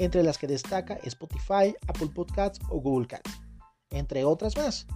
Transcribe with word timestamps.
entre 0.00 0.22
las 0.22 0.38
que 0.38 0.46
destaca 0.46 0.98
Spotify, 1.04 1.76
Apple 1.86 2.08
Podcasts 2.14 2.58
o 2.70 2.80
Google 2.80 3.06
Cats, 3.06 3.30
entre 3.90 4.24
otras 4.24 4.56
más. 4.56 4.86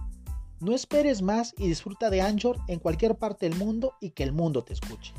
No 0.59 0.73
esperes 0.73 1.21
más 1.21 1.53
y 1.59 1.67
disfruta 1.67 2.09
de 2.09 2.21
Anchor 2.21 2.57
en 2.67 2.79
cualquier 2.79 3.15
parte 3.15 3.47
del 3.47 3.57
mundo 3.57 3.93
y 4.01 4.11
que 4.11 4.23
el 4.23 4.31
mundo 4.31 4.63
te 4.63 4.73
escuche. 4.73 5.13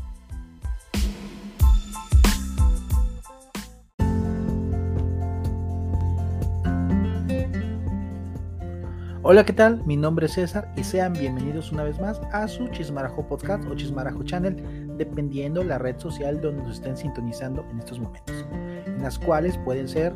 Hola, 9.23 9.45
¿qué 9.45 9.53
tal? 9.53 9.85
Mi 9.87 9.97
nombre 9.97 10.27
es 10.27 10.35
César 10.35 10.73
y 10.77 10.85
sean 10.85 11.13
bienvenidos 11.13 11.73
una 11.73 11.83
vez 11.83 12.01
más 12.01 12.21
a 12.33 12.47
su 12.49 12.69
Chismarajo 12.69 13.27
Podcast 13.27 13.65
o 13.69 13.75
Chismarajo 13.75 14.23
Channel, 14.25 14.97
dependiendo 14.97 15.63
la 15.65 15.79
red 15.79 15.99
social 15.99 16.41
donde 16.41 16.63
nos 16.63 16.77
estén 16.77 16.97
sintonizando 16.97 17.65
en 17.71 17.79
estos 17.81 17.99
momentos 17.99 18.47
en 18.53 18.76
las 19.07 19.21
cuales 19.21 19.57
pueden 19.59 19.87
ser 19.87 20.13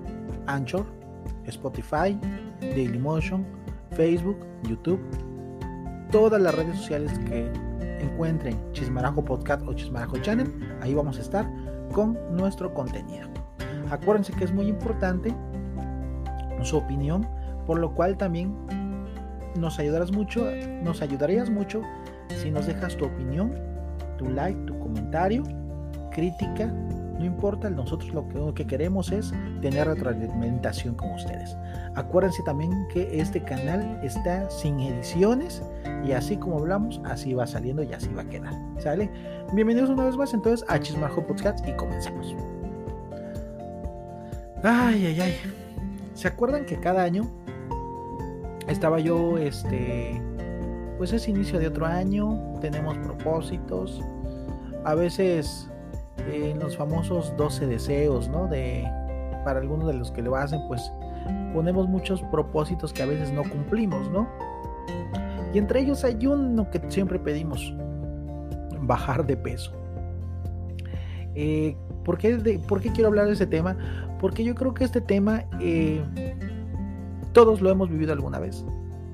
Anchor, 0.48 0.84
Spotify, 1.46 2.18
Dailymotion, 2.60 3.46
Facebook, 3.92 4.44
YouTube, 4.64 5.00
todas 6.10 6.42
las 6.42 6.52
redes 6.52 6.76
sociales 6.76 7.16
que 7.20 7.52
encuentren 8.00 8.58
Chismarajo 8.72 9.24
Podcast 9.24 9.62
o 9.68 9.74
Chismarajo 9.74 10.18
Channel, 10.18 10.52
ahí 10.80 10.92
vamos 10.92 11.18
a 11.18 11.20
estar 11.20 11.48
con 11.92 12.18
nuestro 12.36 12.74
contenido. 12.74 13.28
Acuérdense 13.92 14.32
que 14.32 14.42
es 14.42 14.52
muy 14.52 14.66
importante 14.66 15.32
su 16.62 16.76
opinión, 16.76 17.28
por 17.68 17.78
lo 17.78 17.94
cual 17.94 18.16
también 18.16 18.52
nos 19.56 19.78
ayudarás 19.78 20.10
mucho, 20.10 20.50
nos 20.82 21.00
ayudarías 21.00 21.48
mucho 21.48 21.82
si 22.42 22.50
nos 22.50 22.66
dejas 22.66 22.96
tu 22.96 23.04
opinión, 23.04 23.54
tu 24.18 24.28
like, 24.28 24.60
tu 24.66 24.76
comentario, 24.80 25.44
crítica 26.10 26.74
no 27.20 27.26
importa, 27.26 27.68
nosotros 27.68 28.14
lo 28.14 28.54
que, 28.54 28.66
queremos 28.66 29.12
es 29.12 29.34
tener 29.60 29.86
retroalimentación 29.86 30.94
con 30.94 31.12
ustedes. 31.12 31.54
Acuérdense 31.94 32.42
también 32.44 32.88
que 32.88 33.20
este 33.20 33.42
canal 33.42 34.00
está 34.02 34.48
sin 34.48 34.80
ediciones 34.80 35.62
y 36.02 36.12
así 36.12 36.38
como 36.38 36.58
hablamos, 36.58 36.98
así 37.04 37.34
va 37.34 37.46
saliendo 37.46 37.82
y 37.82 37.92
así 37.92 38.08
va 38.14 38.22
a 38.22 38.28
quedar. 38.28 38.54
¿Sale? 38.78 39.10
Bienvenidos 39.52 39.90
una 39.90 40.06
vez 40.06 40.16
más 40.16 40.32
entonces 40.32 40.66
a 40.70 40.80
Chismarjo 40.80 41.26
Podcast 41.26 41.68
y 41.68 41.72
comenzamos. 41.72 42.34
Ay, 44.62 45.04
ay, 45.04 45.20
ay. 45.20 45.34
¿Se 46.14 46.26
acuerdan 46.26 46.64
que 46.64 46.80
cada 46.80 47.02
año 47.02 47.30
estaba 48.66 48.98
yo, 48.98 49.36
este, 49.36 50.22
pues 50.96 51.12
es 51.12 51.28
inicio 51.28 51.58
de 51.58 51.66
otro 51.66 51.84
año, 51.84 52.54
tenemos 52.62 52.96
propósitos, 52.96 54.00
a 54.84 54.94
veces 54.94 55.69
en 56.32 56.58
los 56.58 56.76
famosos 56.76 57.34
12 57.36 57.66
deseos, 57.66 58.28
¿no? 58.28 58.46
De, 58.46 58.84
para 59.44 59.60
algunos 59.60 59.86
de 59.86 59.94
los 59.94 60.10
que 60.10 60.22
lo 60.22 60.36
hacen, 60.36 60.60
pues 60.68 60.92
ponemos 61.52 61.88
muchos 61.88 62.22
propósitos 62.24 62.92
que 62.92 63.02
a 63.02 63.06
veces 63.06 63.32
no 63.32 63.42
cumplimos, 63.42 64.10
¿no? 64.10 64.28
Y 65.52 65.58
entre 65.58 65.80
ellos 65.80 66.04
hay 66.04 66.26
uno 66.26 66.70
que 66.70 66.80
siempre 66.88 67.18
pedimos, 67.18 67.74
bajar 68.82 69.26
de 69.26 69.36
peso. 69.36 69.72
Eh, 71.34 71.76
¿por, 72.04 72.18
qué 72.18 72.90
quiero 72.92 73.08
hablar 73.08 73.26
de 73.26 73.32
ese 73.32 73.46
tema? 73.46 73.76
Porque 74.20 74.44
yo 74.44 74.54
creo 74.54 74.74
que 74.74 74.84
este 74.84 75.00
tema 75.00 75.44
eh, 75.60 76.02
todos 77.32 77.60
lo 77.60 77.70
hemos 77.70 77.88
vivido 77.88 78.12
alguna 78.12 78.38
vez. 78.38 78.64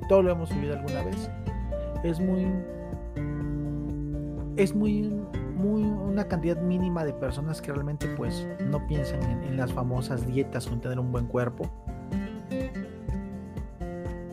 Todos 0.09 0.25
lo 0.25 0.31
hemos 0.31 0.55
vivido 0.55 0.75
alguna 0.75 1.03
vez. 1.05 1.31
Es 2.05 2.21
muy... 2.21 2.47
Es 4.57 4.75
muy 4.75 5.11
muy, 5.57 5.83
una 5.83 6.29
cantidad 6.29 6.57
mínima 6.61 7.05
de 7.05 7.13
personas 7.13 7.61
que 7.61 7.73
realmente 7.73 8.07
pues 8.17 8.47
no 8.65 8.87
piensan 8.87 9.23
en, 9.23 9.57
las 9.57 9.73
famosas 9.73 10.27
dietas 10.27 10.67
o 10.69 10.73
en 10.73 10.81
tener 10.81 10.99
un 10.99 11.11
buen 11.11 11.27
cuerpo. 11.27 11.71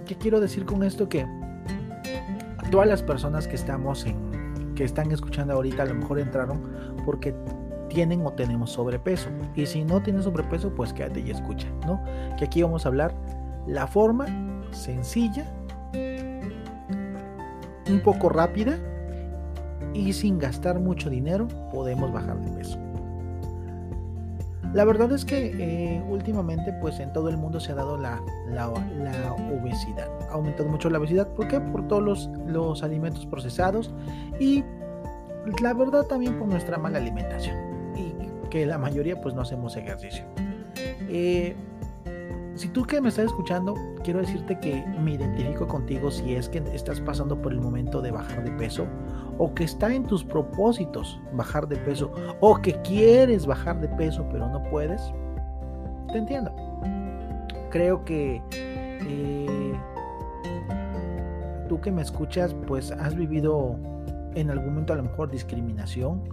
¿Qué 0.06 0.16
quiero 0.16 0.40
decir 0.42 0.66
con 0.66 0.84
esto? 0.84 1.08
Que 1.08 1.26
todas 2.70 2.88
las 2.88 3.02
personas 3.02 3.48
que 3.48 3.56
estamos 3.56 4.06
en, 4.06 4.74
que 4.76 4.84
están 4.84 5.12
escuchando 5.12 5.54
ahorita 5.54 5.84
a 5.84 5.86
lo 5.86 5.96
mejor 5.96 6.20
entraron 6.20 6.62
porque 7.06 7.34
tienen 7.88 8.26
o 8.26 8.34
tenemos 8.34 8.72
sobrepeso. 8.72 9.30
Y 9.56 9.66
si 9.66 9.86
no 9.86 10.02
tienes 10.02 10.26
sobrepeso, 10.26 10.76
pues 10.76 10.92
quédate 10.92 11.22
y 11.22 11.32
escucha, 11.32 11.68
¿no? 11.86 12.04
Que 12.38 12.46
aquí 12.46 12.62
vamos 12.62 12.86
a 12.86 12.90
hablar 12.90 13.14
la 13.66 13.88
forma 13.88 14.26
sencilla, 14.72 15.46
un 17.90 18.02
poco 18.04 18.30
rápida 18.30 18.78
y 19.94 20.14
sin 20.14 20.40
gastar 20.40 20.80
mucho 20.80 21.09
dinero 21.09 21.48
podemos 21.72 22.12
bajar 22.12 22.40
de 22.40 22.52
peso. 22.52 22.80
La 24.74 24.86
verdad 24.86 25.12
es 25.12 25.24
que 25.24 25.54
eh, 25.56 26.04
últimamente 26.09 26.74
pues 26.81 27.00
en 27.00 27.14
todo 27.14 27.30
el 27.30 27.38
mundo 27.38 27.59
se 27.59 27.72
ha 27.74 27.76
dado 27.76 27.96
la, 27.96 28.20
la, 28.50 28.70
obesidad. 28.70 30.09
Ha 30.30 30.34
aumentado 30.34 30.68
mucho 30.68 30.90
la 30.90 30.98
obesidad. 30.98 31.28
¿Por 31.36 31.48
qué? 31.48 31.59
Por 31.59 31.88
todos 31.88 32.02
los, 32.02 32.30
los, 32.48 32.81
alimentos 32.81 33.28
procesados 33.28 33.94
y 34.40 34.64
la 35.62 35.74
verdad 35.74 36.04
también 36.08 36.40
por 36.40 36.48
nuestra 36.48 36.80
mala 36.80 36.98
alimentación. 36.98 37.56
Y 37.96 38.16
que 38.50 38.66
la 38.66 38.80
mayoría 38.80 39.22
pues 39.22 39.36
no 39.36 39.42
hacemos 39.42 39.75
ejercicio. 39.75 40.25
Eh, 41.08 41.56
si 42.56 42.68
tú 42.70 42.84
que 42.84 43.02
me 43.02 43.10
estás 43.10 43.25
escuchando, 43.25 43.75
quiero 44.04 44.20
decirte 44.20 44.60
que 44.60 44.84
me 45.00 45.14
identifico 45.14 45.68
contigo 45.68 46.12
si 46.12 46.36
es 46.36 46.50
que 46.50 46.64
estás 46.74 47.00
pasando 47.02 47.40
por 47.40 47.52
el 47.52 47.60
momento 47.60 48.02
de 48.02 48.12
bajar 48.12 48.44
de 48.44 48.52
peso 48.52 48.88
o 49.38 49.54
que 49.54 49.64
está 49.64 49.94
en 49.94 50.06
tus 50.06 50.24
propósitos 50.24 51.20
bajar 51.34 51.68
de 51.68 51.78
peso 51.78 52.12
o 52.40 52.62
que 52.62 52.74
quieres 52.82 53.46
bajar 53.46 53.80
de 53.80 53.88
peso 53.90 54.26
pero 54.32 54.48
no 54.50 54.64
puedes. 54.70 55.14
Te 56.12 56.18
entiendo. 56.18 56.54
Creo 57.70 58.06
que 58.06 58.42
eh, 58.52 59.74
tú 61.68 61.82
que 61.82 61.92
me 61.92 62.02
escuchas 62.02 62.56
pues 62.68 62.92
has 62.92 63.16
vivido 63.16 63.78
en 64.36 64.50
algún 64.50 64.70
momento 64.70 64.94
a 64.94 64.96
lo 64.96 65.04
mejor 65.04 65.30
discriminación 65.30 66.24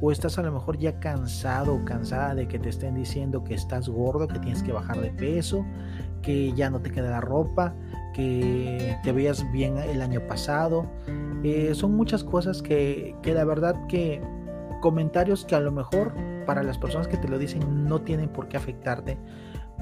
o 0.00 0.12
estás 0.12 0.38
a 0.38 0.42
lo 0.42 0.52
mejor 0.52 0.78
ya 0.78 0.98
cansado 1.00 1.74
o 1.74 1.84
cansada 1.84 2.34
de 2.34 2.48
que 2.48 2.58
te 2.58 2.68
estén 2.68 2.94
diciendo 2.94 3.44
que 3.44 3.54
estás 3.54 3.88
gordo, 3.88 4.28
que 4.28 4.38
tienes 4.38 4.62
que 4.62 4.72
bajar 4.72 5.00
de 5.00 5.10
peso, 5.10 5.64
que 6.20 6.52
ya 6.52 6.68
no 6.68 6.80
te 6.80 6.90
queda 6.90 7.10
la 7.10 7.20
ropa, 7.20 7.74
que 8.12 8.96
te 9.02 9.12
veías 9.12 9.50
bien 9.52 9.78
el 9.78 10.02
año 10.02 10.20
pasado. 10.26 10.86
Eh, 11.44 11.74
son 11.74 11.94
muchas 11.94 12.24
cosas 12.24 12.62
que, 12.62 13.14
que 13.22 13.34
la 13.34 13.44
verdad 13.44 13.86
que 13.86 14.22
comentarios 14.80 15.44
que 15.44 15.54
a 15.54 15.60
lo 15.60 15.72
mejor 15.72 16.14
para 16.46 16.62
las 16.62 16.78
personas 16.78 17.06
que 17.06 17.16
te 17.16 17.28
lo 17.28 17.38
dicen 17.38 17.84
no 17.84 18.00
tienen 18.00 18.28
por 18.30 18.48
qué 18.48 18.56
afectarte, 18.56 19.18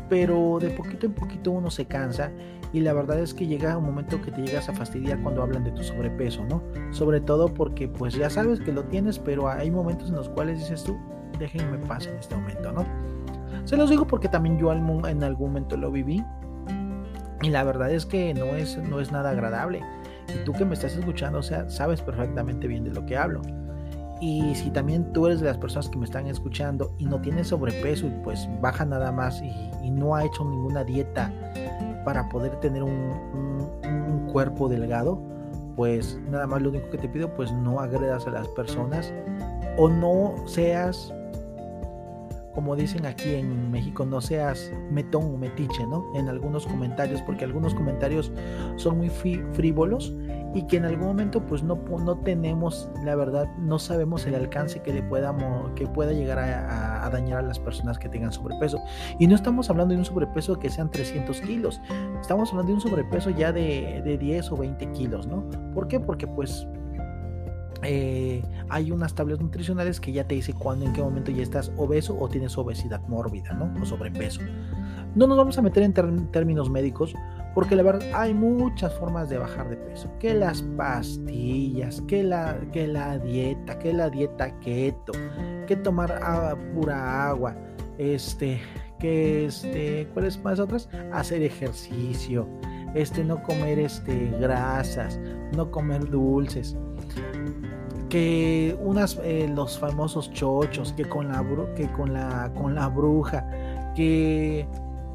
pero 0.09 0.59
de 0.61 0.71
poquito 0.71 1.07
en 1.07 1.13
poquito 1.13 1.53
uno 1.53 1.71
se 1.71 1.87
cansa 1.87 2.33
y 2.73 2.81
la 2.81 2.93
verdad 2.93 3.19
es 3.19 3.33
que 3.33 3.47
llega 3.47 3.77
un 3.77 3.85
momento 3.85 4.21
que 4.23 4.31
te 4.31 4.43
llegas 4.43 4.69
a 4.69 4.73
fastidiar 4.73 5.21
cuando 5.23 5.43
hablan 5.43 5.65
de 5.65 5.71
tu 5.73 5.83
sobrepeso, 5.83 6.45
¿no? 6.45 6.63
Sobre 6.91 7.21
todo 7.21 7.53
porque 7.53 7.89
pues 7.89 8.15
ya 8.15 8.29
sabes 8.29 8.61
que 8.61 8.73
lo 8.73 8.85
tienes, 8.85 9.19
pero 9.19 9.49
hay 9.49 9.71
momentos 9.71 10.09
en 10.09 10.17
los 10.17 10.29
cuales 10.29 10.59
dices 10.59 10.83
tú, 10.85 10.97
déjenme 11.39 11.79
paz 11.79 12.07
en 12.07 12.17
este 12.17 12.35
momento, 12.35 12.73
¿no? 12.73 12.85
Se 13.65 13.77
los 13.77 13.91
digo 13.91 14.07
porque 14.07 14.29
también 14.29 14.59
yo 14.59 14.73
en 14.73 15.23
algún 15.23 15.49
momento 15.49 15.77
lo 15.77 15.91
viví 15.91 16.25
y 17.43 17.51
la 17.51 17.65
verdad 17.65 17.93
es 17.93 18.07
que 18.07 18.35
no 18.35 18.47
es, 18.57 18.79
no 18.79 19.01
es 19.01 19.13
nada 19.13 19.31
agradable. 19.31 19.83
Tú 20.45 20.53
que 20.53 20.65
me 20.65 20.75
estás 20.75 20.97
escuchando, 20.97 21.39
o 21.39 21.43
sea, 21.43 21.69
sabes 21.69 22.01
perfectamente 22.01 22.67
bien 22.67 22.85
de 22.85 22.91
lo 22.91 23.05
que 23.07 23.17
hablo. 23.17 23.43
Y 24.21 24.55
si 24.55 24.71
también 24.71 25.13
tú 25.13 25.27
eres 25.27 25.41
de 25.41 25.47
las 25.47 25.59
personas 25.59 25.89
que 25.89 25.99
me 25.99 26.05
están 26.05 26.29
escuchando 26.29 26.95
y 26.99 27.07
no 27.07 27.21
tienes 27.21 27.49
sobrepeso 27.49 28.07
y 28.07 28.11
pues 28.23 28.49
baja 28.61 28.85
nada 28.85 29.11
más 29.11 29.43
y, 29.43 29.91
no 29.91 30.15
ha 30.15 30.25
hecho 30.25 30.45
ninguna 30.45 30.85
dieta 30.85 31.31
para 32.05 32.29
poder 32.29 32.59
tener 32.61 32.83
un, 32.83 33.13
cuerpo 34.33 34.69
delgado, 34.69 35.21
pues 35.77 36.19
nada 36.31 36.47
más 36.47 36.63
lo 36.63 36.71
único 36.71 36.89
que 36.89 36.97
te 36.97 37.09
pido 37.09 37.35
pues 37.35 37.53
no 37.53 37.81
agredas 37.81 38.27
a 38.27 38.31
las 38.31 38.49
personas 38.49 39.13
o 39.77 39.91
no 39.91 40.35
seas 40.47 41.13
como 42.55 42.77
dicen 42.77 43.07
aquí 43.07 43.35
en 43.35 43.71
México, 43.71 44.05
no 44.05 44.21
seas 44.21 44.71
metón 44.91 45.35
o 45.35 45.37
metiche, 45.37 45.87
¿no? 45.87 46.05
En 46.15 46.29
algunos 46.29 46.67
comentarios, 46.67 47.23
porque 47.23 47.45
algunos 47.45 47.75
comentarios 47.75 48.31
son 48.77 48.99
muy 48.99 49.09
frívolos 49.09 50.15
y 50.55 50.67
que 50.67 50.77
en 50.77 50.85
algún 50.85 51.07
momento 51.07 51.41
pues 51.47 51.63
no, 51.63 51.77
no 51.77 52.19
tenemos, 52.19 52.91
la 53.05 53.17
verdad, 53.17 53.49
no 53.59 53.79
sabemos 53.79 54.27
el 54.27 54.35
alcance 54.35 54.81
que 54.83 54.93
le 54.93 55.03
que 55.75 55.87
pueda 55.87 56.13
llegar 56.13 56.39
a, 56.39 57.09
dañar 57.11 57.39
a 57.39 57.43
las 57.43 57.59
personas 57.59 57.99
que 57.99 58.09
tengan 58.09 58.33
sobrepeso. 58.33 58.81
Y 59.19 59.27
no 59.27 59.35
estamos 59.35 59.71
hablando 59.71 59.95
de 59.95 59.99
un 59.99 60.05
sobrepeso 60.05 60.59
que 60.59 60.71
sean 60.71 60.91
300 60.91 61.41
kilos, 61.41 61.81
estamos 62.21 62.51
hablando 62.51 62.69
de 62.69 62.75
un 62.75 62.81
sobrepeso 62.81 63.31
ya 63.31 63.53
de, 63.53 64.03
de 64.05 64.19
10 64.19 64.53
o 64.53 64.57
20 64.57 64.93
kilos, 64.93 65.27
¿no? 65.27 65.49
¿Por 65.75 65.89
qué? 65.89 66.01
Porque 66.01 66.27
pues 66.27 66.67
eh, 67.83 68.43
hay 68.69 68.91
unas 68.91 69.15
tablas 69.15 69.41
nutricionales 69.41 70.01
que 70.01 70.13
ya 70.13 70.27
te 70.27 70.35
dice 70.35 70.53
cuándo, 70.55 70.87
en 70.87 70.93
qué 70.93 71.03
momento 71.03 71.31
ya 71.31 71.43
estás 71.43 71.73
obeso 71.77 72.17
o 72.19 72.29
tienes 72.29 72.57
obesidad 72.57 73.01
mórbida, 73.09 73.53
¿no? 73.55 73.73
O 73.81 73.85
sobrepeso. 73.85 74.41
No 75.15 75.27
nos 75.27 75.37
vamos 75.37 75.59
a 75.59 75.63
meter 75.63 75.83
en 75.83 76.31
términos 76.31 76.71
médicos 76.71 77.15
porque 77.55 77.77
la 77.77 77.83
verdad 77.83 78.09
hay 78.15 78.33
muchas 78.33 78.95
formas 78.95 79.29
de 79.29 79.39
bajar 79.39 79.69
de 79.69 79.77
peso. 79.77 80.09
Que 80.19 80.33
las 80.33 80.63
pastillas, 80.63 82.01
que 82.03 82.23
la, 82.23 82.59
que 82.73 82.87
la 82.87 83.19
dieta, 83.19 83.79
que 83.79 83.93
la 83.93 84.09
dieta 84.09 84.59
keto, 84.61 85.13
que 85.67 85.77
tomar 85.77 86.57
pura 86.75 87.29
agua, 87.29 87.55
este, 87.99 88.61
que 88.99 89.47
este, 89.47 90.09
¿cuáles 90.15 90.43
más 90.43 90.61
otras? 90.61 90.89
Hacer 91.13 91.43
ejercicio, 91.43 92.49
este, 92.95 93.23
no 93.23 93.43
comer 93.43 93.81
este, 93.81 94.31
grasas, 94.41 95.21
no 95.55 95.71
comer 95.71 96.09
dulces 96.09 96.77
que 98.13 98.77
unas 98.79 99.19
eh, 99.25 99.51
los 99.51 99.79
famosos 99.79 100.31
chochos 100.33 100.93
que 100.93 101.09
con 101.09 101.29
la 101.29 101.43
que 101.75 101.91
con 101.93 102.13
la 102.13 102.53
con 102.55 102.75
la 102.75 102.89
bruja 102.89 103.43
que 103.95 104.67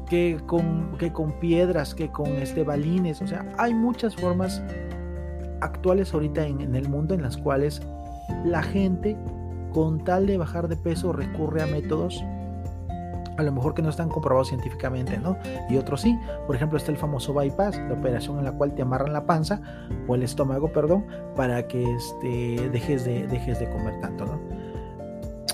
que 0.08 0.40
con, 0.46 0.96
que 0.98 1.12
con 1.12 1.32
piedras, 1.32 1.94
que 1.94 2.10
con 2.10 2.28
este, 2.38 2.64
balines. 2.64 3.20
O 3.22 3.26
sea, 3.26 3.46
hay 3.58 3.74
muchas 3.74 4.16
formas 4.16 4.62
actuales 5.60 6.12
ahorita 6.12 6.46
en, 6.46 6.74
el 6.74 6.88
mundo 6.88 7.14
en 7.14 7.22
las 7.22 7.36
cuales 7.36 7.82
la 8.44 8.62
gente, 8.62 9.16
con 9.72 10.02
tal 10.02 10.26
de 10.26 10.38
bajar 10.38 10.66
de 10.66 10.76
peso, 10.76 11.12
recurre 11.12 11.62
a 11.62 11.66
métodos 11.66 12.24
a 13.38 13.42
lo 13.44 13.52
mejor 13.52 13.72
que 13.72 13.82
no 13.82 13.88
están 13.88 14.08
comprobados 14.08 14.48
científicamente, 14.48 15.16
¿no? 15.16 15.38
Y 15.70 15.76
otros 15.76 16.02
sí. 16.02 16.18
Por 16.46 16.56
ejemplo, 16.56 16.76
está 16.76 16.90
el 16.90 16.98
famoso 16.98 17.32
bypass, 17.32 17.78
la 17.88 17.94
operación 17.94 18.38
en 18.38 18.44
la 18.44 18.52
cual 18.52 18.74
te 18.74 18.82
amarran 18.82 19.12
la 19.12 19.24
panza 19.24 19.60
o 20.08 20.16
el 20.16 20.24
estómago, 20.24 20.72
perdón, 20.72 21.06
para 21.36 21.66
que 21.68 21.84
este, 21.94 22.68
dejes, 22.70 23.04
de, 23.04 23.28
dejes 23.28 23.60
de 23.60 23.70
comer 23.70 24.00
tanto, 24.00 24.26
¿no? 24.26 24.40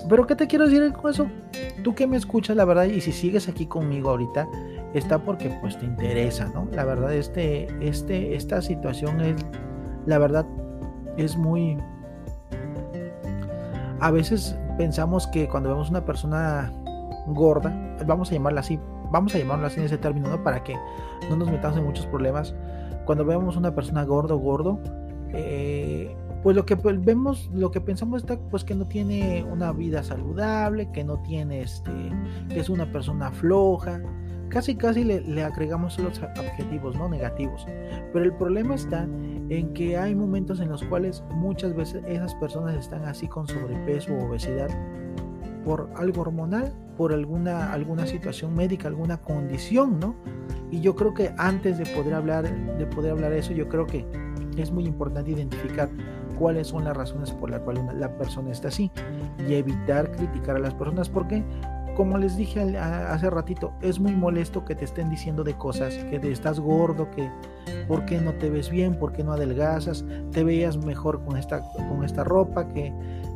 Pero 0.09 0.27
¿qué 0.27 0.35
te 0.35 0.47
quiero 0.47 0.67
decir 0.67 0.93
con 0.95 1.11
eso? 1.11 1.27
Tú 1.83 1.95
que 1.95 2.07
me 2.07 2.17
escuchas, 2.17 2.57
la 2.57 2.65
verdad, 2.65 2.85
y 2.85 3.03
si 3.03 3.13
sigues 3.13 3.49
aquí 3.49 3.67
conmigo 3.67 4.11
ahorita, 4.11 4.49
está 4.95 5.19
porque 5.19 5.51
pues 5.61 5.79
te 5.79 5.85
interesa, 5.85 6.47
¿no? 6.55 6.67
La 6.73 6.85
verdad, 6.85 7.13
este, 7.13 7.69
este, 7.87 8.35
esta 8.35 8.63
situación 8.63 9.21
es, 9.21 9.45
la 10.07 10.19
verdad, 10.19 10.47
es 11.19 11.37
muy... 11.37 11.79
A 14.01 14.11
veces 14.11 14.57
pensamos 14.79 15.27
que 15.27 15.49
cuando 15.49 15.69
vemos 15.69 15.91
una 15.91 16.05
persona 16.05 16.73
gorda, 17.27 17.97
vamos 18.07 18.31
a 18.31 18.35
llamarla 18.35 18.61
así, 18.61 18.79
vamos 19.11 19.35
a 19.35 19.39
llamarla 19.39 19.69
así 19.69 19.81
en 19.81 19.87
ese 19.87 19.99
término, 19.99 20.29
¿no? 20.29 20.43
Para 20.43 20.63
que 20.63 20.77
no 21.29 21.37
nos 21.37 21.51
metamos 21.51 21.79
en 21.79 21.85
muchos 21.85 22.07
problemas. 22.07 22.55
Cuando 23.05 23.25
vemos 23.25 23.57
una 23.57 23.75
persona 23.75 24.05
gordo, 24.05 24.39
gordo, 24.39 24.79
eh, 25.33 26.17
pues 26.43 26.55
lo 26.55 26.67
que 26.67 26.77
pues, 26.77 27.03
vemos, 27.03 27.51
lo 27.55 27.71
que 27.71 27.81
pensamos 27.81 28.23
está 28.23 28.39
pues 28.51 28.65
que 28.65 28.75
no 28.75 28.87
tiene 28.87 29.45
una 29.45 29.73
vida 29.73 30.03
saludable, 30.03 30.91
que 30.93 31.03
no 31.03 31.19
tiene 31.23 31.63
este, 31.63 31.91
que 32.51 32.61
es 32.61 32.69
una 32.69 32.91
persona 32.93 33.31
floja, 33.33 34.01
casi 34.51 34.77
casi 34.77 35.05
le, 35.05 35.43
agregamos 35.43 35.99
los 35.99 36.23
adjetivos 36.23 36.97
no 36.97 37.09
negativos. 37.09 37.67
Pero 38.13 38.25
el 38.25 38.33
problema 38.35 38.75
está 38.75 39.09
en 39.49 39.73
que 39.73 39.97
hay 39.97 40.15
momentos 40.15 40.61
en 40.61 40.69
los 40.69 40.83
cuales 40.85 41.25
muchas 41.35 41.75
veces 41.75 42.03
esas 42.07 42.35
personas 42.37 42.77
están 42.77 43.05
así 43.05 43.27
con 43.27 43.49
sobrepeso 43.49 44.13
o 44.15 44.29
obesidad 44.29 44.69
por 45.65 45.91
algo 45.97 46.23
hormonal, 46.23 46.73
por 46.97 47.13
alguna, 47.13 47.73
alguna 47.73 48.07
situación 48.07 48.55
médica, 48.55 48.89
alguna 48.89 49.19
condición, 49.19 49.99
¿no? 49.99 50.15
Y 50.71 50.81
yo 50.81 50.95
creo 50.95 51.15
que 51.15 51.33
antes 51.39 51.79
de 51.79 51.87
poder 51.87 52.15
hablar, 52.15 52.45
de 52.79 52.87
poder 52.87 53.13
hablar 53.13 53.31
de 53.31 53.39
eso, 53.39 53.53
yo 53.53 53.69
creo 53.69 53.87
que 53.87 54.07
es 54.57 54.71
muy 54.71 54.85
importante 54.87 55.31
identificar 55.31 55.89
cuáles 56.39 56.69
son 56.69 56.85
las 56.85 56.97
razones 56.97 57.31
por 57.33 57.51
las 57.51 57.61
cuales 57.61 57.85
la 57.95 58.17
persona 58.17 58.51
está 58.51 58.69
así 58.69 58.91
y 59.49 59.55
evitar 59.55 60.11
criticar 60.13 60.57
a 60.57 60.59
las 60.59 60.75
personas 60.75 61.09
porque 61.09 61.45
como 61.97 62.19
les 62.19 62.37
dije 62.37 62.77
hace 62.77 63.31
ratito, 63.31 63.73
es 63.81 64.01
muy 64.01 64.13
molesto 64.13 64.65
que 64.65 64.75
te 64.75 64.85
estén 64.85 65.11
diciendo 65.11 65.45
de 65.45 65.55
cosas, 65.55 65.95
que 65.95 66.19
te 66.19 66.33
estás 66.33 66.59
gordo, 66.59 67.09
que 67.13 67.31
por 67.87 68.05
qué 68.05 68.21
no 68.21 68.33
te 68.35 68.51
ves 68.51 68.69
bien, 68.69 68.99
por 68.99 69.13
qué 69.13 69.23
no 69.23 69.33
adelgazas, 69.33 70.05
te 70.33 70.43
veías 70.43 70.77
mejor 70.77 71.25
con 71.25 71.37
esta, 71.37 71.61
con 71.89 72.05
esta 72.05 72.25
ropa, 72.25 72.69
que 72.69 72.93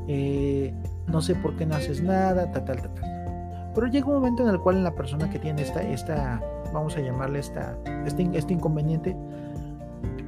eh, 0.08 0.74
no 1.08 1.20
sé 1.20 1.34
por 1.34 1.56
qué 1.56 1.66
no 1.66 1.76
haces 1.76 2.02
nada, 2.02 2.50
tal, 2.52 2.64
tal, 2.64 2.82
tal, 2.82 2.94
tal. 2.94 3.72
Pero 3.74 3.86
llega 3.86 4.06
un 4.06 4.14
momento 4.14 4.42
en 4.42 4.50
el 4.50 4.60
cual 4.60 4.82
la 4.82 4.94
persona 4.94 5.30
que 5.30 5.38
tiene 5.38 5.62
esta, 5.62 5.82
esta 5.82 6.40
vamos 6.72 6.96
a 6.96 7.00
llamarle 7.00 7.38
esta, 7.38 7.76
este, 8.04 8.28
este 8.32 8.52
inconveniente, 8.52 9.16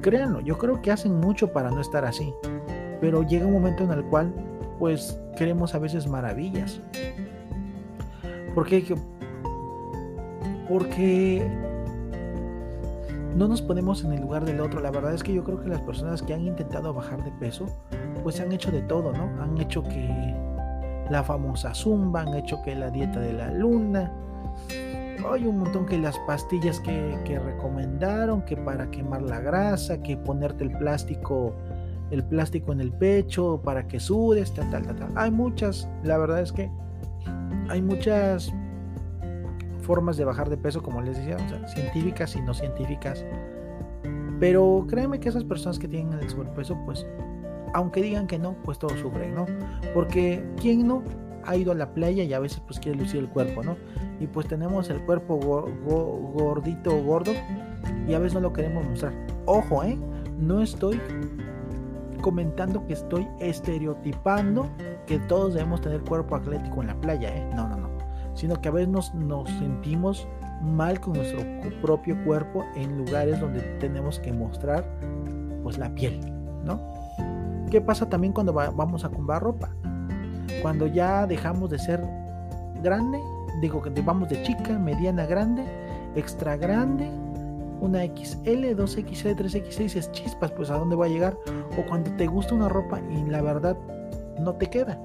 créanlo, 0.01 0.41
yo 0.41 0.57
creo 0.57 0.81
que 0.81 0.91
hacen 0.91 1.19
mucho 1.19 1.51
para 1.51 1.69
no 1.69 1.81
estar 1.81 2.05
así 2.05 2.33
pero 3.01 3.23
llega 3.23 3.47
un 3.47 3.53
momento 3.53 3.83
en 3.83 3.91
el 3.91 4.05
cual 4.05 4.31
pues 4.79 5.19
queremos 5.35 5.75
a 5.75 5.79
veces 5.79 6.07
maravillas. 6.07 6.79
Porque 8.53 8.95
porque 10.69 11.49
no 13.35 13.47
nos 13.47 13.61
ponemos 13.61 14.05
en 14.05 14.13
el 14.13 14.21
lugar 14.21 14.45
del 14.45 14.61
otro. 14.61 14.79
La 14.79 14.91
verdad 14.91 15.13
es 15.13 15.23
que 15.23 15.33
yo 15.33 15.43
creo 15.43 15.59
que 15.59 15.67
las 15.67 15.81
personas 15.81 16.21
que 16.21 16.33
han 16.33 16.45
intentado 16.45 16.93
bajar 16.93 17.23
de 17.23 17.31
peso, 17.31 17.65
pues 18.23 18.39
han 18.39 18.51
hecho 18.51 18.71
de 18.71 18.81
todo, 18.83 19.11
¿no? 19.11 19.23
Han 19.41 19.57
hecho 19.57 19.83
que 19.83 20.35
la 21.11 21.23
famosa 21.23 21.73
zumba, 21.75 22.21
han 22.21 22.33
hecho 22.33 22.61
que 22.63 22.75
la 22.75 22.89
dieta 22.89 23.19
de 23.19 23.33
la 23.33 23.51
luna. 23.51 24.11
Hay 25.29 25.45
un 25.45 25.59
montón 25.59 25.85
que 25.85 25.99
las 25.99 26.17
pastillas 26.19 26.79
que, 26.79 27.39
recomendaron, 27.39 28.41
que 28.43 28.57
para 28.57 28.89
quemar 28.89 29.21
la 29.21 29.39
grasa, 29.39 30.01
que 30.01 30.17
ponerte 30.17 30.63
el 30.63 30.71
plástico 30.71 31.53
el 32.09 32.25
plástico 32.25 32.73
en 32.73 32.81
el 32.81 32.91
pecho 32.91 33.61
para 33.63 33.87
que 33.87 33.97
sudes, 33.97 34.53
tal, 34.53 34.69
tal, 34.69 34.83
tal, 34.83 35.11
Hay 35.15 35.31
muchas, 35.31 35.87
la 36.03 36.17
verdad 36.17 36.41
es 36.41 36.51
que 36.51 36.69
hay 37.69 37.81
muchas 37.81 38.51
formas 39.81 40.17
de 40.17 40.25
bajar 40.25 40.49
de 40.49 40.57
peso, 40.57 40.83
como 40.83 41.01
les 41.01 41.15
decía, 41.15 41.37
científicas 41.67 42.35
y 42.35 42.41
no 42.41 42.53
científicas. 42.53 43.23
Pero 44.41 44.85
créeme 44.89 45.21
que 45.21 45.29
esas 45.29 45.45
personas 45.45 45.79
que 45.79 45.87
tienen 45.87 46.19
el 46.19 46.29
sobrepeso, 46.29 46.77
pues, 46.85 47.07
aunque 47.73 48.01
digan 48.01 48.27
que 48.27 48.39
no, 48.39 48.55
pues 48.63 48.79
todos 48.79 48.99
sufren, 48.99 49.35
¿no? 49.35 49.45
Porque 49.93 50.43
¿quién 50.59 50.87
no 50.87 51.03
ha 51.45 51.55
ido 51.55 51.71
a 51.71 51.75
la 51.75 51.93
playa 51.93 52.23
y 52.23 52.33
a 52.33 52.39
veces 52.39 52.61
pues 52.65 52.79
quiere 52.79 52.97
lucir 52.97 53.19
el 53.19 53.29
cuerpo, 53.29 53.63
¿no? 53.63 53.75
Y 54.19 54.27
pues 54.27 54.47
tenemos 54.47 54.89
el 54.89 55.01
cuerpo 55.01 55.37
gordito 55.37 56.95
o 56.95 57.03
gordo 57.03 57.31
y 58.07 58.13
a 58.13 58.19
veces 58.19 58.35
no 58.35 58.41
lo 58.41 58.53
queremos 58.53 58.85
mostrar. 58.85 59.13
Ojo, 59.45 59.83
¿eh? 59.83 59.97
No 60.37 60.61
estoy 60.61 60.99
comentando 62.21 62.85
que 62.85 62.93
estoy 62.93 63.27
estereotipando 63.39 64.69
que 65.07 65.19
todos 65.19 65.55
debemos 65.55 65.81
tener 65.81 66.01
cuerpo 66.01 66.35
atlético 66.35 66.81
en 66.81 66.87
la 66.87 67.01
playa, 67.01 67.35
¿eh? 67.35 67.49
No, 67.55 67.67
no, 67.67 67.77
no. 67.77 67.89
Sino 68.33 68.61
que 68.61 68.69
a 68.69 68.71
veces 68.71 68.89
nos, 68.89 69.13
nos 69.15 69.49
sentimos 69.49 70.27
mal 70.61 70.99
con 70.99 71.13
nuestro 71.13 71.41
propio 71.81 72.23
cuerpo 72.23 72.65
en 72.75 72.97
lugares 72.97 73.39
donde 73.39 73.61
tenemos 73.79 74.19
que 74.19 74.31
mostrar 74.31 74.85
pues 75.63 75.77
la 75.77 75.93
piel, 75.93 76.19
¿no? 76.63 77.00
¿Qué 77.71 77.79
pasa 77.79 78.09
también 78.09 78.33
cuando 78.33 78.51
vamos 78.51 79.05
a 79.05 79.09
comprar 79.09 79.41
ropa? 79.41 79.69
Cuando 80.61 80.87
ya 80.87 81.25
dejamos 81.25 81.69
de 81.69 81.79
ser 81.79 82.05
grande, 82.83 83.17
digo 83.61 83.81
que 83.81 83.89
vamos 84.01 84.27
de 84.27 84.43
chica, 84.43 84.77
mediana, 84.77 85.25
grande, 85.25 85.63
extra 86.15 86.57
grande, 86.57 87.09
una 87.79 88.03
XL, 88.03 88.75
2XL, 88.75 89.37
3XL 89.37 89.95
es 89.95 90.11
chispas, 90.11 90.51
pues 90.51 90.69
a 90.69 90.77
dónde 90.77 90.97
va 90.97 91.05
a 91.05 91.07
llegar. 91.07 91.37
O 91.77 91.85
cuando 91.87 92.11
te 92.17 92.27
gusta 92.27 92.53
una 92.55 92.67
ropa 92.67 92.99
y 93.09 93.23
la 93.29 93.41
verdad 93.41 93.77
no 94.41 94.53
te 94.55 94.69
queda. 94.69 94.99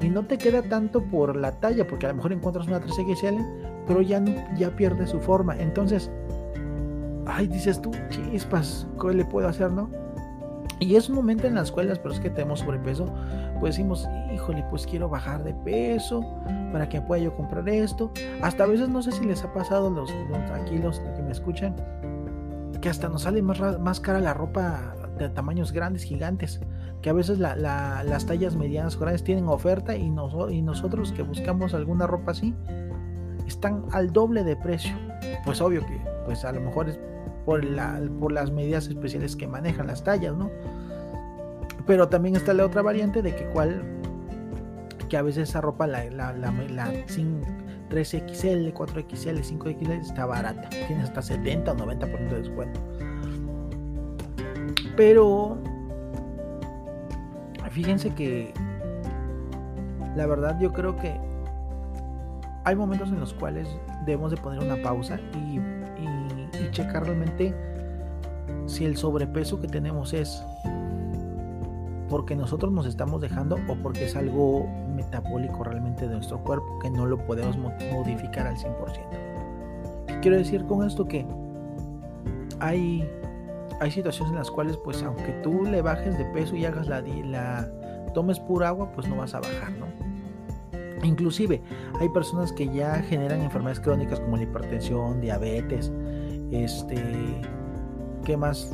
Y 0.00 0.08
no 0.08 0.24
te 0.24 0.38
queda 0.38 0.62
tanto 0.62 1.02
por 1.02 1.34
la 1.34 1.50
talla, 1.50 1.84
porque 1.84 2.06
a 2.06 2.10
lo 2.10 2.14
mejor 2.14 2.32
encuentras 2.32 2.68
una 2.68 2.80
3XL, 2.80 3.44
pero 3.88 4.02
ya, 4.02 4.22
ya 4.56 4.70
pierde 4.76 5.08
su 5.08 5.18
forma. 5.18 5.56
Entonces, 5.56 6.12
ay, 7.26 7.48
dices 7.48 7.82
tú, 7.82 7.90
chispas, 8.08 8.86
¿qué 9.00 9.14
le 9.14 9.24
puedo 9.24 9.48
hacer, 9.48 9.72
no? 9.72 10.03
Y 10.80 10.96
es 10.96 11.08
un 11.08 11.14
momento 11.14 11.46
en 11.46 11.54
las 11.54 11.70
cuales 11.70 11.98
pero 11.98 12.14
es 12.14 12.20
que 12.20 12.30
tenemos 12.30 12.60
sobrepeso, 12.60 13.06
pues 13.60 13.76
decimos, 13.76 14.06
híjole, 14.32 14.64
pues 14.70 14.86
quiero 14.86 15.08
bajar 15.08 15.44
de 15.44 15.54
peso 15.54 16.22
para 16.72 16.88
que 16.88 17.00
pueda 17.00 17.22
yo 17.22 17.34
comprar 17.34 17.68
esto. 17.68 18.10
Hasta 18.42 18.64
a 18.64 18.66
veces 18.66 18.88
no 18.88 19.02
sé 19.02 19.12
si 19.12 19.24
les 19.24 19.44
ha 19.44 19.52
pasado 19.52 19.90
los, 19.90 20.10
los 20.28 20.50
aquí 20.50 20.80
que 21.16 21.22
me 21.22 21.32
escuchan, 21.32 21.76
que 22.80 22.88
hasta 22.88 23.08
nos 23.08 23.22
sale 23.22 23.40
más, 23.42 23.60
más 23.80 24.00
cara 24.00 24.20
la 24.20 24.34
ropa 24.34 24.94
de 25.18 25.28
tamaños 25.28 25.72
grandes, 25.72 26.02
gigantes, 26.02 26.60
que 27.00 27.10
a 27.10 27.12
veces 27.12 27.38
las 27.38 28.26
tallas 28.26 28.56
medianas 28.56 28.98
grandes 28.98 29.22
tienen 29.22 29.48
oferta 29.48 29.96
y, 29.96 30.06
y 30.50 30.62
nosotros 30.62 31.12
que 31.12 31.22
buscamos 31.22 31.74
alguna 31.74 32.06
ropa 32.06 32.32
así, 32.32 32.54
están 33.46 33.84
al 33.92 34.12
doble 34.12 34.42
de 34.42 34.56
precio. 34.56 34.94
Pues 35.44 35.60
obvio 35.60 35.84
que, 35.86 36.00
pues 36.24 36.44
a 36.44 36.52
lo 36.52 36.60
mejor 36.60 36.88
es 36.88 36.98
por, 37.44 37.64
la, 37.64 38.00
por 38.20 38.32
las 38.32 38.50
medidas 38.50 38.86
especiales 38.88 39.36
que 39.36 39.46
manejan 39.46 39.86
las 39.86 40.04
tallas, 40.04 40.34
¿no? 40.36 40.50
Pero 41.86 42.08
también 42.08 42.36
está 42.36 42.54
la 42.54 42.64
otra 42.64 42.82
variante 42.82 43.22
de 43.22 43.34
que 43.34 43.44
cual 43.46 43.82
que 45.08 45.16
a 45.16 45.22
veces 45.22 45.50
esa 45.50 45.60
ropa 45.60 45.86
la, 45.86 46.04
la, 46.10 46.32
la, 46.32 46.50
la 46.50 46.92
3XL, 47.90 48.72
4XL, 48.72 49.42
5XL 49.42 50.00
está 50.00 50.26
barata. 50.26 50.68
Tiene 50.70 51.02
hasta 51.02 51.22
70 51.22 51.72
o 51.72 51.76
90% 51.76 52.28
de 52.30 52.38
descuento. 52.38 52.80
Pero 54.96 55.58
fíjense 57.70 58.14
que 58.14 58.54
la 60.16 60.26
verdad 60.26 60.58
yo 60.60 60.72
creo 60.72 60.96
que 60.96 61.18
hay 62.64 62.76
momentos 62.76 63.10
en 63.10 63.20
los 63.20 63.34
cuales 63.34 63.68
debemos 64.06 64.30
de 64.30 64.36
poner 64.38 64.60
una 64.60 64.80
pausa 64.82 65.20
y, 65.34 65.60
checar 66.74 67.04
realmente 67.04 67.54
si 68.66 68.84
el 68.84 68.96
sobrepeso 68.96 69.60
que 69.60 69.68
tenemos 69.68 70.12
es 70.12 70.42
porque 72.08 72.36
nosotros 72.36 72.72
nos 72.72 72.86
estamos 72.86 73.20
dejando 73.20 73.58
o 73.68 73.76
porque 73.76 74.04
es 74.04 74.14
algo 74.14 74.66
metabólico 74.94 75.64
realmente 75.64 76.06
de 76.06 76.14
nuestro 76.14 76.38
cuerpo 76.42 76.78
que 76.80 76.90
no 76.90 77.06
lo 77.06 77.18
podemos 77.18 77.56
modificar 77.56 78.46
al 78.46 78.56
100%. 78.56 78.76
¿Qué 80.06 80.20
quiero 80.20 80.36
decir 80.36 80.64
con 80.66 80.86
esto? 80.86 81.06
Que 81.06 81.26
hay, 82.60 83.08
hay 83.80 83.90
situaciones 83.90 84.32
en 84.32 84.38
las 84.38 84.50
cuales 84.50 84.76
pues 84.76 85.02
aunque 85.02 85.32
tú 85.42 85.64
le 85.64 85.82
bajes 85.82 86.16
de 86.18 86.24
peso 86.26 86.54
y 86.56 86.64
hagas 86.64 86.88
la, 86.88 87.00
la 87.00 87.68
tomes 88.12 88.38
pura 88.38 88.68
agua 88.68 88.90
pues 88.92 89.08
no 89.08 89.16
vas 89.16 89.34
a 89.34 89.40
bajar, 89.40 89.72
¿no? 89.72 89.86
Inclusive 91.04 91.60
hay 92.00 92.08
personas 92.10 92.52
que 92.52 92.68
ya 92.68 93.02
generan 93.02 93.42
enfermedades 93.42 93.80
crónicas 93.80 94.20
como 94.20 94.36
la 94.36 94.44
hipertensión, 94.44 95.20
diabetes, 95.20 95.92
este, 96.62 96.96
¿qué 98.24 98.36
más? 98.36 98.70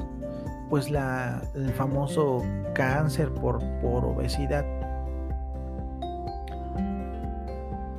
Pues 0.68 0.90
la, 0.90 1.42
el 1.54 1.72
famoso 1.72 2.42
cáncer 2.74 3.32
por, 3.32 3.60
por 3.80 4.04
obesidad. 4.04 4.64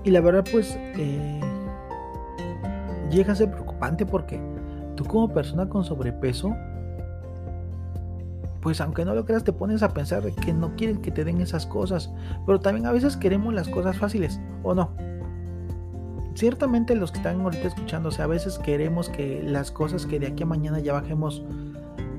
Y 0.03 0.11
la 0.11 0.21
verdad 0.21 0.43
pues 0.51 0.77
eh, 0.97 1.39
llega 3.11 3.33
a 3.33 3.35
ser 3.35 3.51
preocupante 3.51 4.05
porque 4.05 4.39
tú 4.95 5.05
como 5.05 5.29
persona 5.29 5.69
con 5.69 5.83
sobrepeso 5.83 6.55
pues 8.61 8.79
aunque 8.79 9.05
no 9.05 9.15
lo 9.15 9.25
creas, 9.25 9.43
te 9.43 9.53
pones 9.53 9.81
a 9.83 9.89
pensar 9.89 10.23
que 10.33 10.53
no 10.53 10.75
quieren 10.75 11.01
que 11.01 11.11
te 11.11 11.25
den 11.25 11.41
esas 11.41 11.65
cosas. 11.65 12.11
Pero 12.45 12.59
también 12.59 12.85
a 12.85 12.91
veces 12.91 13.17
queremos 13.17 13.53
las 13.53 13.67
cosas 13.67 13.97
fáciles, 13.97 14.39
¿o 14.63 14.75
no? 14.75 14.91
Ciertamente 16.41 16.95
los 16.95 17.11
que 17.11 17.19
están 17.19 17.41
ahorita 17.41 17.67
escuchando, 17.67 18.09
o 18.09 18.11
sea, 18.11 18.25
a 18.25 18.27
veces 18.27 18.57
queremos 18.57 19.09
que 19.09 19.43
las 19.43 19.69
cosas 19.69 20.07
que 20.07 20.19
de 20.19 20.25
aquí 20.25 20.41
a 20.41 20.47
mañana 20.47 20.79
ya 20.79 20.91
bajemos 20.91 21.45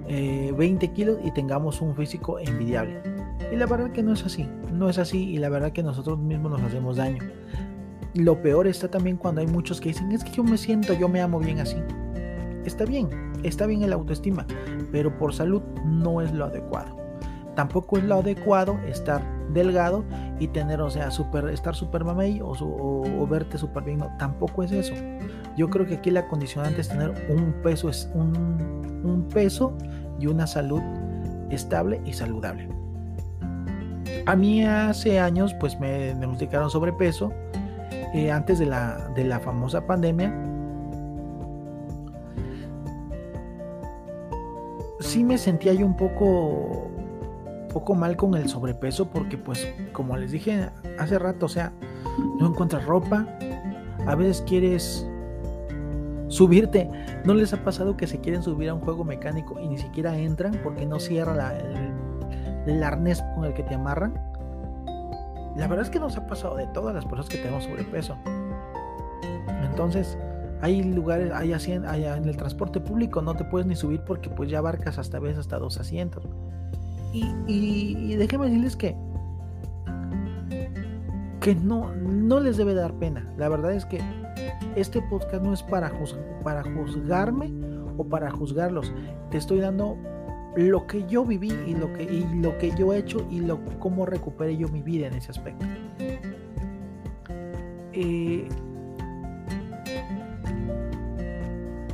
20 0.07 0.87
eh, 0.87 0.93
kilos 0.93 1.19
y 1.25 1.33
tengamos 1.33 1.81
un 1.81 1.97
físico 1.97 2.38
envidiable. 2.38 3.02
Y 3.52 3.57
la 3.57 3.67
verdad 3.67 3.91
que 3.91 4.00
no 4.00 4.12
es 4.12 4.25
así, 4.25 4.49
no 4.73 4.88
es 4.88 4.99
así 4.99 5.29
y 5.29 5.38
la 5.38 5.49
verdad 5.49 5.73
que 5.73 5.83
nosotros 5.83 6.21
mismos 6.21 6.52
nos 6.52 6.62
hacemos 6.62 6.99
daño. 6.99 7.21
Lo 8.14 8.41
peor 8.41 8.69
está 8.69 8.88
también 8.88 9.17
cuando 9.17 9.41
hay 9.41 9.49
muchos 9.49 9.81
que 9.81 9.88
dicen, 9.88 10.12
es 10.12 10.23
que 10.23 10.31
yo 10.31 10.45
me 10.45 10.57
siento, 10.57 10.93
yo 10.93 11.09
me 11.09 11.21
amo 11.21 11.41
bien 11.41 11.59
así. 11.59 11.79
Está 12.64 12.85
bien, 12.85 13.09
está 13.43 13.67
bien 13.67 13.83
el 13.83 13.93
autoestima, 13.93 14.47
pero 14.93 15.19
por 15.19 15.35
salud 15.35 15.62
no 15.85 16.21
es 16.21 16.33
lo 16.33 16.45
adecuado. 16.45 16.97
Tampoco 17.57 17.99
es 17.99 18.05
lo 18.05 18.14
adecuado 18.14 18.79
estar 18.87 19.21
delgado 19.52 20.05
y 20.42 20.49
tener, 20.49 20.80
o 20.80 20.90
sea, 20.90 21.12
super, 21.12 21.49
estar 21.50 21.76
super 21.76 22.02
mamey 22.04 22.40
o, 22.42 23.26
verte 23.30 23.58
super 23.58 23.84
bien. 23.84 24.02
Tampoco 24.18 24.64
es 24.64 24.72
eso. 24.72 24.92
Yo 25.56 25.70
creo 25.70 25.87
que 25.87 25.94
aquí 25.94 26.11
la 26.11 26.26
condicionante 26.26 26.80
es 26.80 26.88
tener 26.88 27.11
un 27.28 27.52
peso, 27.62 27.88
es 27.88 28.11
un, 28.12 29.28
peso 29.32 29.72
y 30.18 30.26
una 30.26 30.49
salud 30.49 30.82
estable 31.50 32.00
y 32.04 32.12
saludable. 32.12 32.68
A 34.26 34.34
mí 34.34 34.64
hace 34.64 35.20
años 35.20 35.54
pues 35.61 35.78
me 35.78 36.14
diagnosticaron 36.14 36.70
sobrepeso 36.70 37.32
eh, 38.12 38.32
antes 38.32 38.58
de 38.58 38.66
la, 38.66 39.11
de 39.14 39.25
la 39.25 39.38
famosa 39.38 39.87
pandemia 39.87 40.32
sí 45.00 45.25
me 45.25 45.37
sentía 45.37 45.75
yo 45.75 45.84
un 45.84 45.96
poco 45.96 46.91
poco 47.73 47.95
mal 47.95 48.17
con 48.17 48.35
el 48.35 48.49
sobrepeso 48.49 49.09
porque 49.09 49.38
pues 49.38 49.67
como 49.93 50.17
les 50.17 50.33
dije 50.33 50.71
hace 50.99 51.19
rato, 51.19 51.47
o 51.47 51.49
sea, 51.49 51.73
no 52.38 52.49
encuentras 52.49 52.85
ropa, 52.85 53.26
a 54.07 54.14
veces 54.14 54.43
quieres 54.47 55.07
subirte, 56.29 56.91
¿no 57.25 57.35
les 57.35 57.52
ha 57.52 57.62
pasado 57.64 57.97
que 57.97 58.07
se 58.07 58.21
quieren 58.21 58.43
subir 58.43 58.69
a 58.69 58.75
un 58.75 58.81
juego 58.81 59.05
mecánico 59.05 59.59
y 59.61 59.69
ni 59.69 59.79
siquiera 59.79 60.17
entran 60.17 60.59
porque 60.62 60.87
no 60.87 60.99
cierra 60.99 61.57
el, 61.59 62.73
el 62.73 62.83
arnés 62.83 63.23
con 63.35 63.45
el 63.45 63.55
que 63.55 63.62
te 63.62 63.75
amarran? 63.75 64.14
La 65.57 65.67
verdad 65.69 65.85
es 65.85 65.91
que 65.91 66.00
nos 66.00 66.17
ha 66.17 66.26
pasado 66.26 66.57
de 66.57 66.67
todas 66.69 66.95
las 66.95 67.05
personas 67.05 67.29
que 67.29 67.37
tenemos 67.37 67.64
sobrepeso. 67.64 68.17
Entonces, 69.62 70.17
hay 70.62 70.83
lugares, 70.83 71.33
hay, 71.35 71.52
allá 71.52 72.17
en 72.17 72.29
el 72.29 72.37
transporte 72.37 72.81
público 72.81 73.21
no 73.21 73.35
te 73.35 73.45
puedes 73.45 73.67
ni 73.67 73.75
subir 73.75 74.00
porque 74.02 74.31
pues 74.31 74.49
ya 74.49 74.59
abarcas 74.59 74.97
hasta 74.97 75.19
veces 75.19 75.41
hasta 75.41 75.59
dos 75.59 75.79
asientos. 75.79 76.25
Y, 77.12 78.16
déjenme 78.16 78.47
decirles 78.47 78.76
que 78.76 78.97
que 81.40 81.57
no, 81.57 81.92
no 81.97 82.38
les 82.38 82.57
debe 82.57 82.73
dar 82.73 82.95
pena. 82.95 83.26
La 83.37 83.49
verdad 83.49 83.73
es 83.73 83.85
que 83.85 84.00
este 84.76 85.02
podcast 85.02 85.42
no 85.42 85.52
es 85.52 85.62
para, 85.62 85.92
para 86.45 86.62
juzgarme 86.62 87.52
o 87.97 88.04
para 88.04 88.31
juzgarlos. 88.31 88.92
Te 89.31 89.38
estoy 89.38 89.59
dando 89.59 89.99
lo 90.57 90.87
que 90.87 91.04
yo 91.07 91.25
viví 91.25 91.52
y 91.66 91.75
lo 91.75 91.92
que, 91.95 92.04
y 92.04 92.25
lo 92.40 92.57
que 92.59 92.73
yo 92.76 92.92
he 92.92 92.99
hecho 92.99 93.26
y 93.31 93.40
lo, 93.40 93.59
cómo 93.81 94.07
recuperé 94.07 94.57
yo 94.57 94.69
mi 94.69 94.83
vida 94.83 95.07
en 95.07 95.14
ese 95.14 95.31
aspecto. 95.31 95.66
Eh, 97.92 98.49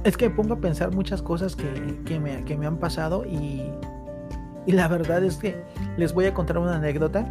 es 0.04 0.16
que 0.16 0.28
me 0.28 0.34
pongo 0.34 0.54
a 0.54 0.60
pensar 0.60 0.94
muchas 0.94 1.22
cosas 1.22 1.56
que, 1.56 2.20
me, 2.20 2.66
han 2.66 2.76
pasado 2.78 3.24
y, 3.24 3.62
y, 4.68 4.72
la 4.72 4.88
verdad 4.88 5.24
es 5.24 5.36
que 5.36 5.62
les 5.96 6.12
voy 6.12 6.26
a 6.26 6.34
contar 6.34 6.58
una 6.58 6.76
anécdota. 6.76 7.26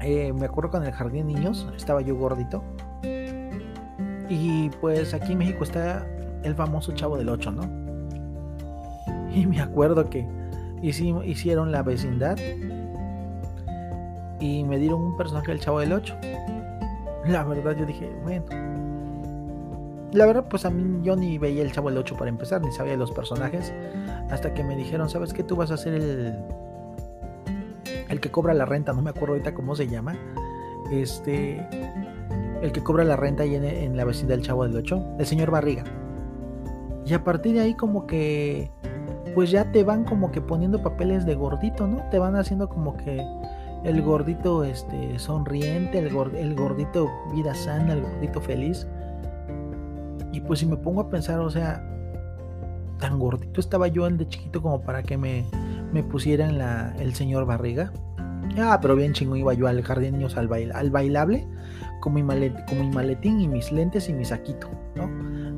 Eh, 0.00 0.32
me 0.32 0.46
acuerdo 0.46 0.70
con 0.70 0.84
el 0.84 0.92
jardín 0.92 1.26
de 1.26 1.34
niños, 1.34 1.68
estaba 1.76 2.00
yo 2.00 2.16
gordito. 2.16 2.62
Y 4.28 4.70
pues 4.80 5.12
aquí 5.12 5.32
en 5.32 5.38
México 5.38 5.64
está 5.64 6.06
el 6.44 6.54
famoso 6.54 6.92
Chavo 6.92 7.16
del 7.16 7.28
8, 7.28 7.52
¿no? 7.52 7.62
Y 9.34 9.46
me 9.46 9.60
acuerdo 9.60 10.08
que 10.08 10.26
hicieron 10.82 11.72
la 11.72 11.82
vecindad 11.82 12.38
y 14.40 14.64
me 14.64 14.78
dieron 14.78 15.02
un 15.02 15.16
personaje 15.16 15.48
del 15.48 15.60
Chavo 15.60 15.80
del 15.80 15.92
8. 15.92 16.16
La 17.26 17.44
verdad 17.44 17.76
yo 17.76 17.84
dije, 17.84 18.10
bueno, 18.22 18.44
la 20.12 20.26
verdad, 20.26 20.46
pues 20.48 20.64
a 20.64 20.70
mí 20.70 21.00
yo 21.02 21.14
ni 21.14 21.38
veía 21.38 21.62
el 21.62 21.70
Chavo 21.70 21.88
del 21.88 21.98
8 21.98 22.16
para 22.16 22.28
empezar, 22.28 22.60
ni 22.62 22.72
sabía 22.72 22.92
de 22.92 22.98
los 22.98 23.12
personajes. 23.12 23.72
Hasta 24.30 24.52
que 24.54 24.64
me 24.64 24.76
dijeron, 24.76 25.08
¿sabes 25.08 25.32
qué? 25.32 25.44
Tú 25.44 25.56
vas 25.56 25.70
a 25.70 25.76
ser 25.76 25.94
el. 25.94 26.34
El 28.08 28.20
que 28.20 28.30
cobra 28.30 28.52
la 28.54 28.64
renta, 28.64 28.92
no 28.92 29.02
me 29.02 29.10
acuerdo 29.10 29.34
ahorita 29.34 29.54
cómo 29.54 29.76
se 29.76 29.86
llama. 29.86 30.16
Este. 30.90 31.64
El 32.60 32.72
que 32.72 32.82
cobra 32.82 33.04
la 33.04 33.16
renta 33.16 33.44
ahí 33.44 33.54
en, 33.54 33.96
la 33.96 34.04
vecindad 34.04 34.34
del 34.34 34.44
Chavo 34.44 34.64
del 34.64 34.76
8, 34.76 35.16
el 35.18 35.26
señor 35.26 35.50
Barriga. 35.50 35.84
Y 37.06 37.14
a 37.14 37.22
partir 37.22 37.54
de 37.54 37.60
ahí, 37.60 37.74
como 37.74 38.06
que. 38.06 38.70
Pues 39.34 39.52
ya 39.52 39.70
te 39.70 39.84
van 39.84 40.02
como 40.04 40.32
que 40.32 40.40
poniendo 40.40 40.82
papeles 40.82 41.24
de 41.24 41.36
gordito, 41.36 41.86
¿no? 41.86 42.02
Te 42.10 42.18
van 42.18 42.34
haciendo 42.34 42.68
como 42.68 42.96
que 42.96 43.24
el 43.84 44.02
gordito 44.02 44.64
este, 44.64 45.20
sonriente, 45.20 46.00
el, 46.00 46.06
el 46.36 46.54
gordito 46.56 47.08
vida 47.32 47.54
sana, 47.54 47.92
el 47.92 48.02
gordito 48.02 48.40
feliz. 48.40 48.88
Y 50.32 50.40
pues 50.40 50.60
si 50.60 50.66
me 50.66 50.76
pongo 50.76 51.02
a 51.02 51.10
pensar, 51.10 51.40
o 51.40 51.50
sea, 51.50 51.84
tan 52.98 53.18
gordito 53.18 53.60
estaba 53.60 53.88
yo 53.88 54.06
el 54.06 54.16
de 54.18 54.28
chiquito 54.28 54.62
como 54.62 54.82
para 54.82 55.02
que 55.02 55.16
me, 55.16 55.44
me 55.92 56.02
pusieran 56.02 56.58
la, 56.58 56.94
el 56.98 57.14
señor 57.14 57.46
barriga. 57.46 57.92
Ah, 58.58 58.78
pero 58.80 58.96
bien 58.96 59.12
chingo 59.12 59.36
iba 59.36 59.54
yo 59.54 59.66
al 59.68 59.82
jardín 59.82 60.14
niños 60.14 60.36
al, 60.36 60.50
al 60.74 60.90
bailable 60.90 61.46
con 62.00 62.14
mi, 62.14 62.22
con 62.22 62.80
mi 62.80 62.90
maletín 62.90 63.40
y 63.40 63.48
mis 63.48 63.70
lentes 63.70 64.08
y 64.08 64.12
mi 64.12 64.24
saquito, 64.24 64.68
¿no? 64.96 65.08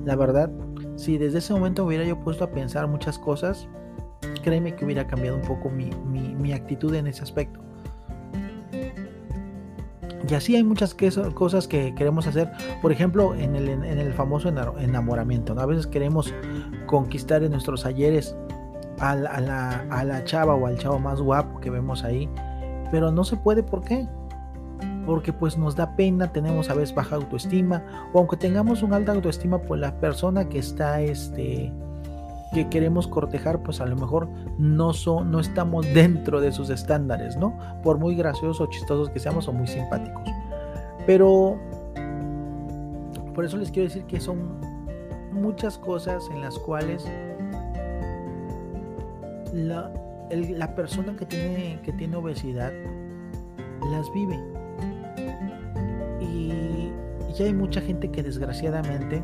La 0.04 0.16
verdad, 0.16 0.50
si 0.96 1.16
desde 1.16 1.38
ese 1.38 1.52
momento 1.52 1.82
me 1.82 1.88
hubiera 1.88 2.04
yo 2.04 2.18
puesto 2.20 2.44
a 2.44 2.50
pensar 2.50 2.86
muchas 2.88 3.18
cosas, 3.18 3.68
créeme 4.42 4.74
que 4.74 4.84
hubiera 4.84 5.06
cambiado 5.06 5.36
un 5.36 5.42
poco 5.42 5.70
mi, 5.70 5.90
mi, 6.06 6.34
mi 6.34 6.52
actitud 6.52 6.94
en 6.94 7.06
ese 7.06 7.22
aspecto. 7.22 7.60
Y 10.28 10.34
así 10.34 10.54
hay 10.56 10.64
muchas 10.64 10.96
cosas 11.34 11.66
que 11.66 11.94
queremos 11.94 12.26
hacer. 12.26 12.50
Por 12.80 12.92
ejemplo, 12.92 13.34
en 13.34 13.56
el, 13.56 13.68
en 13.68 13.98
el 13.98 14.12
famoso 14.12 14.48
enamoramiento. 14.48 15.58
A 15.58 15.66
veces 15.66 15.86
queremos 15.86 16.32
conquistar 16.86 17.42
en 17.42 17.52
nuestros 17.52 17.84
ayeres 17.86 18.36
a 19.00 19.16
la, 19.16 19.84
a, 19.90 20.04
la, 20.04 20.24
chava 20.24 20.54
o 20.54 20.66
al 20.66 20.78
chavo 20.78 20.98
más 20.98 21.20
guapo 21.20 21.60
que 21.60 21.70
vemos 21.70 22.04
ahí. 22.04 22.28
Pero 22.90 23.10
no 23.10 23.24
se 23.24 23.36
puede, 23.36 23.62
¿por 23.62 23.82
qué? 23.82 24.06
Porque 25.06 25.32
pues 25.32 25.58
nos 25.58 25.74
da 25.74 25.96
pena, 25.96 26.32
tenemos 26.32 26.70
a 26.70 26.74
veces 26.74 26.94
baja 26.94 27.16
autoestima. 27.16 27.82
O 28.12 28.20
aunque 28.20 28.36
tengamos 28.36 28.82
una 28.82 28.96
alta 28.96 29.12
autoestima, 29.12 29.58
pues 29.58 29.80
la 29.80 29.98
persona 29.98 30.48
que 30.48 30.58
está 30.58 31.00
este, 31.00 31.72
que 32.52 32.68
queremos 32.68 33.06
cortejar, 33.06 33.62
pues 33.62 33.80
a 33.80 33.86
lo 33.86 33.96
mejor 33.96 34.28
no, 34.58 34.92
son, 34.92 35.30
no 35.30 35.40
estamos 35.40 35.86
dentro 35.94 36.40
de 36.40 36.52
sus 36.52 36.70
estándares, 36.70 37.36
¿no? 37.36 37.56
Por 37.82 37.98
muy 37.98 38.14
graciosos 38.14 38.60
o 38.60 38.66
chistosos 38.66 39.10
que 39.10 39.18
seamos 39.18 39.48
o 39.48 39.52
muy 39.52 39.66
simpáticos. 39.66 40.22
Pero 41.06 41.58
por 43.34 43.44
eso 43.44 43.56
les 43.56 43.70
quiero 43.70 43.88
decir 43.88 44.04
que 44.04 44.20
son 44.20 44.60
muchas 45.32 45.78
cosas 45.78 46.28
en 46.30 46.42
las 46.42 46.58
cuales 46.58 47.06
la, 49.52 49.90
la 50.30 50.74
persona 50.74 51.16
que 51.16 51.26
tiene, 51.26 51.80
que 51.82 51.92
tiene 51.92 52.16
obesidad 52.16 52.72
las 53.90 54.12
vive. 54.12 54.38
Y, 56.20 56.92
y 57.38 57.42
hay 57.42 57.54
mucha 57.54 57.80
gente 57.80 58.10
que 58.10 58.22
desgraciadamente 58.22 59.22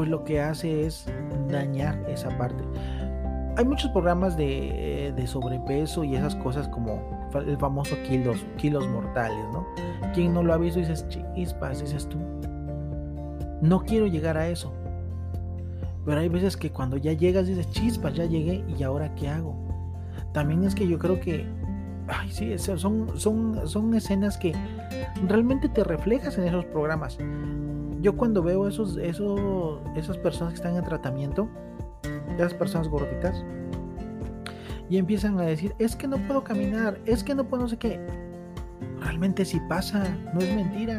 pues 0.00 0.08
lo 0.08 0.24
que 0.24 0.40
hace 0.40 0.86
es 0.86 1.04
dañar 1.50 1.94
esa 2.08 2.30
parte. 2.38 2.64
Hay 3.58 3.66
muchos 3.66 3.90
programas 3.90 4.34
de, 4.34 5.12
sobrepeso 5.26 6.04
y 6.04 6.16
esas 6.16 6.34
cosas 6.36 6.68
como 6.68 7.28
el 7.34 7.58
famoso 7.58 7.96
kilos, 8.08 8.46
kilos 8.56 8.88
mortales, 8.88 9.44
¿no? 9.52 9.66
Quien 10.14 10.32
no 10.32 10.42
lo 10.42 10.54
ha 10.54 10.56
visto 10.56 10.80
dices, 10.80 11.06
chispas, 11.10 11.82
dices 11.82 12.08
tú. 12.08 12.16
No 13.60 13.84
quiero 13.84 14.06
llegar 14.06 14.38
a 14.38 14.48
eso. 14.48 14.72
Pero 16.06 16.18
hay 16.18 16.30
veces 16.30 16.56
que 16.56 16.70
cuando 16.70 16.96
ya 16.96 17.12
llegas 17.12 17.46
dices, 17.46 17.70
chispas, 17.70 18.14
ya 18.14 18.24
llegué 18.24 18.64
y 18.78 18.82
ahora 18.82 19.14
qué 19.16 19.28
hago. 19.28 19.54
También 20.32 20.64
es 20.64 20.74
que 20.74 20.88
yo 20.88 20.98
creo 20.98 21.20
que, 21.20 21.44
ay, 22.08 22.30
sí, 22.32 22.56
son, 22.56 23.18
son, 23.18 23.68
son 23.68 23.94
escenas 23.94 24.38
que 24.38 24.54
realmente 25.28 25.68
te 25.68 25.84
reflejas 25.84 26.38
en 26.38 26.44
esos 26.44 26.64
programas 26.64 27.18
yo 28.00 28.16
cuando 28.16 28.42
veo 28.42 28.66
esos, 28.66 28.96
esos, 28.96 29.80
esas 29.96 30.16
personas 30.18 30.54
que 30.54 30.56
están 30.56 30.76
en 30.76 30.84
tratamiento, 30.84 31.48
esas 32.36 32.54
personas 32.54 32.88
gorditas, 32.88 33.44
y 34.90 34.98
empiezan 34.98 35.38
a 35.38 35.42
decir, 35.42 35.74
es 35.78 35.94
que 35.94 36.08
no 36.08 36.18
puedo 36.26 36.42
caminar, 36.42 36.98
es 37.06 37.22
que 37.22 37.34
no 37.34 37.44
puedo 37.44 37.62
no 37.62 37.68
sé 37.68 37.76
qué. 37.76 38.00
Realmente 39.00 39.44
sí 39.44 39.60
pasa, 39.68 40.04
no 40.34 40.40
es 40.40 40.54
mentira. 40.54 40.98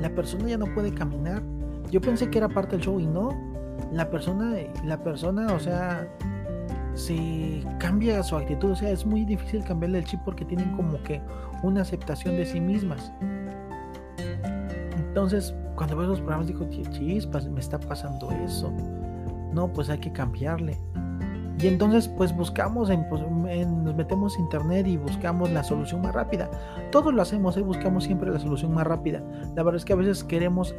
La 0.00 0.08
persona 0.10 0.48
ya 0.48 0.56
no 0.56 0.72
puede 0.72 0.94
caminar. 0.94 1.42
Yo 1.90 2.00
pensé 2.00 2.30
que 2.30 2.38
era 2.38 2.48
parte 2.48 2.76
del 2.76 2.84
show 2.84 3.00
y 3.00 3.06
no. 3.06 3.30
La 3.92 4.08
persona, 4.08 4.54
la 4.84 5.02
persona, 5.02 5.52
o 5.52 5.58
sea, 5.58 6.08
se 6.94 7.64
cambia 7.80 8.22
su 8.22 8.36
actitud. 8.36 8.70
O 8.70 8.76
sea, 8.76 8.90
es 8.90 9.04
muy 9.04 9.24
difícil 9.24 9.64
cambiarle 9.64 9.98
el 9.98 10.04
chip 10.04 10.20
porque 10.24 10.44
tienen 10.44 10.70
como 10.76 11.02
que 11.02 11.20
una 11.64 11.82
aceptación 11.82 12.36
de 12.36 12.46
sí 12.46 12.60
mismas. 12.60 13.12
Entonces, 15.16 15.54
cuando 15.76 15.96
veo 15.96 16.08
los 16.08 16.20
programas 16.20 16.46
digo, 16.46 16.68
chispas, 16.68 17.48
me 17.48 17.58
está 17.58 17.80
pasando 17.80 18.30
eso. 18.32 18.70
No, 19.50 19.66
pues 19.72 19.88
hay 19.88 19.96
que 19.96 20.12
cambiarle. 20.12 20.76
Y 21.58 21.68
entonces 21.68 22.06
pues 22.06 22.36
buscamos, 22.36 22.90
pues, 23.08 23.22
nos 23.22 23.94
metemos 23.94 24.36
a 24.36 24.40
internet 24.40 24.86
y 24.86 24.98
buscamos 24.98 25.50
la 25.52 25.64
solución 25.64 26.02
más 26.02 26.14
rápida. 26.14 26.50
Todos 26.92 27.14
lo 27.14 27.22
hacemos, 27.22 27.56
¿eh? 27.56 27.62
buscamos 27.62 28.04
siempre 28.04 28.30
la 28.30 28.38
solución 28.38 28.74
más 28.74 28.86
rápida. 28.86 29.22
La 29.54 29.62
verdad 29.62 29.76
es 29.76 29.86
que 29.86 29.94
a 29.94 29.96
veces 29.96 30.22
queremos, 30.22 30.74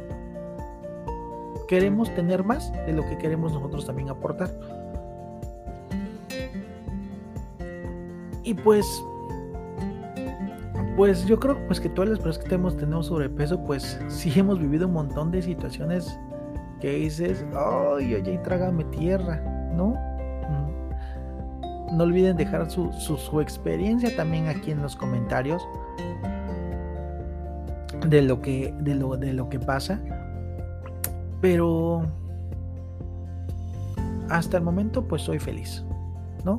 queremos 1.66 2.14
tener 2.14 2.44
más 2.44 2.72
de 2.86 2.92
lo 2.92 3.02
que 3.08 3.18
queremos 3.18 3.52
nosotros 3.52 3.86
también 3.86 4.08
aportar. 4.08 4.50
Y 8.44 8.54
pues 8.54 9.02
pues 10.98 11.24
yo 11.26 11.38
creo 11.38 11.64
pues 11.68 11.78
que 11.78 11.88
todas 11.88 12.10
las 12.10 12.18
personas 12.18 12.38
que 12.38 12.50
tenemos, 12.50 12.76
tenemos 12.76 13.06
sobrepeso, 13.06 13.62
pues 13.62 14.00
sí 14.08 14.32
hemos 14.34 14.58
vivido 14.58 14.88
un 14.88 14.94
montón 14.94 15.30
de 15.30 15.40
situaciones 15.40 16.18
que 16.80 16.90
dices, 16.90 17.46
ay, 17.54 18.16
oye, 18.16 18.36
trágame 18.38 18.82
tierra, 18.86 19.36
¿no? 19.76 19.90
Mm. 20.48 21.96
No 21.96 22.02
olviden 22.02 22.36
dejar 22.36 22.68
su, 22.68 22.92
su, 22.92 23.40
experiencia 23.40 24.16
también 24.16 24.48
aquí 24.48 24.72
en 24.72 24.82
los 24.82 24.96
comentarios 24.96 25.62
de 28.04 28.20
lo 28.20 28.42
que, 28.42 28.74
de 28.80 28.96
lo, 28.96 29.16
de 29.16 29.32
lo 29.34 29.48
que 29.48 29.60
pasa. 29.60 30.00
Pero 31.40 32.02
hasta 34.30 34.56
el 34.56 34.64
momento 34.64 35.06
pues 35.06 35.22
soy 35.22 35.38
feliz, 35.38 35.84
¿no? 36.44 36.58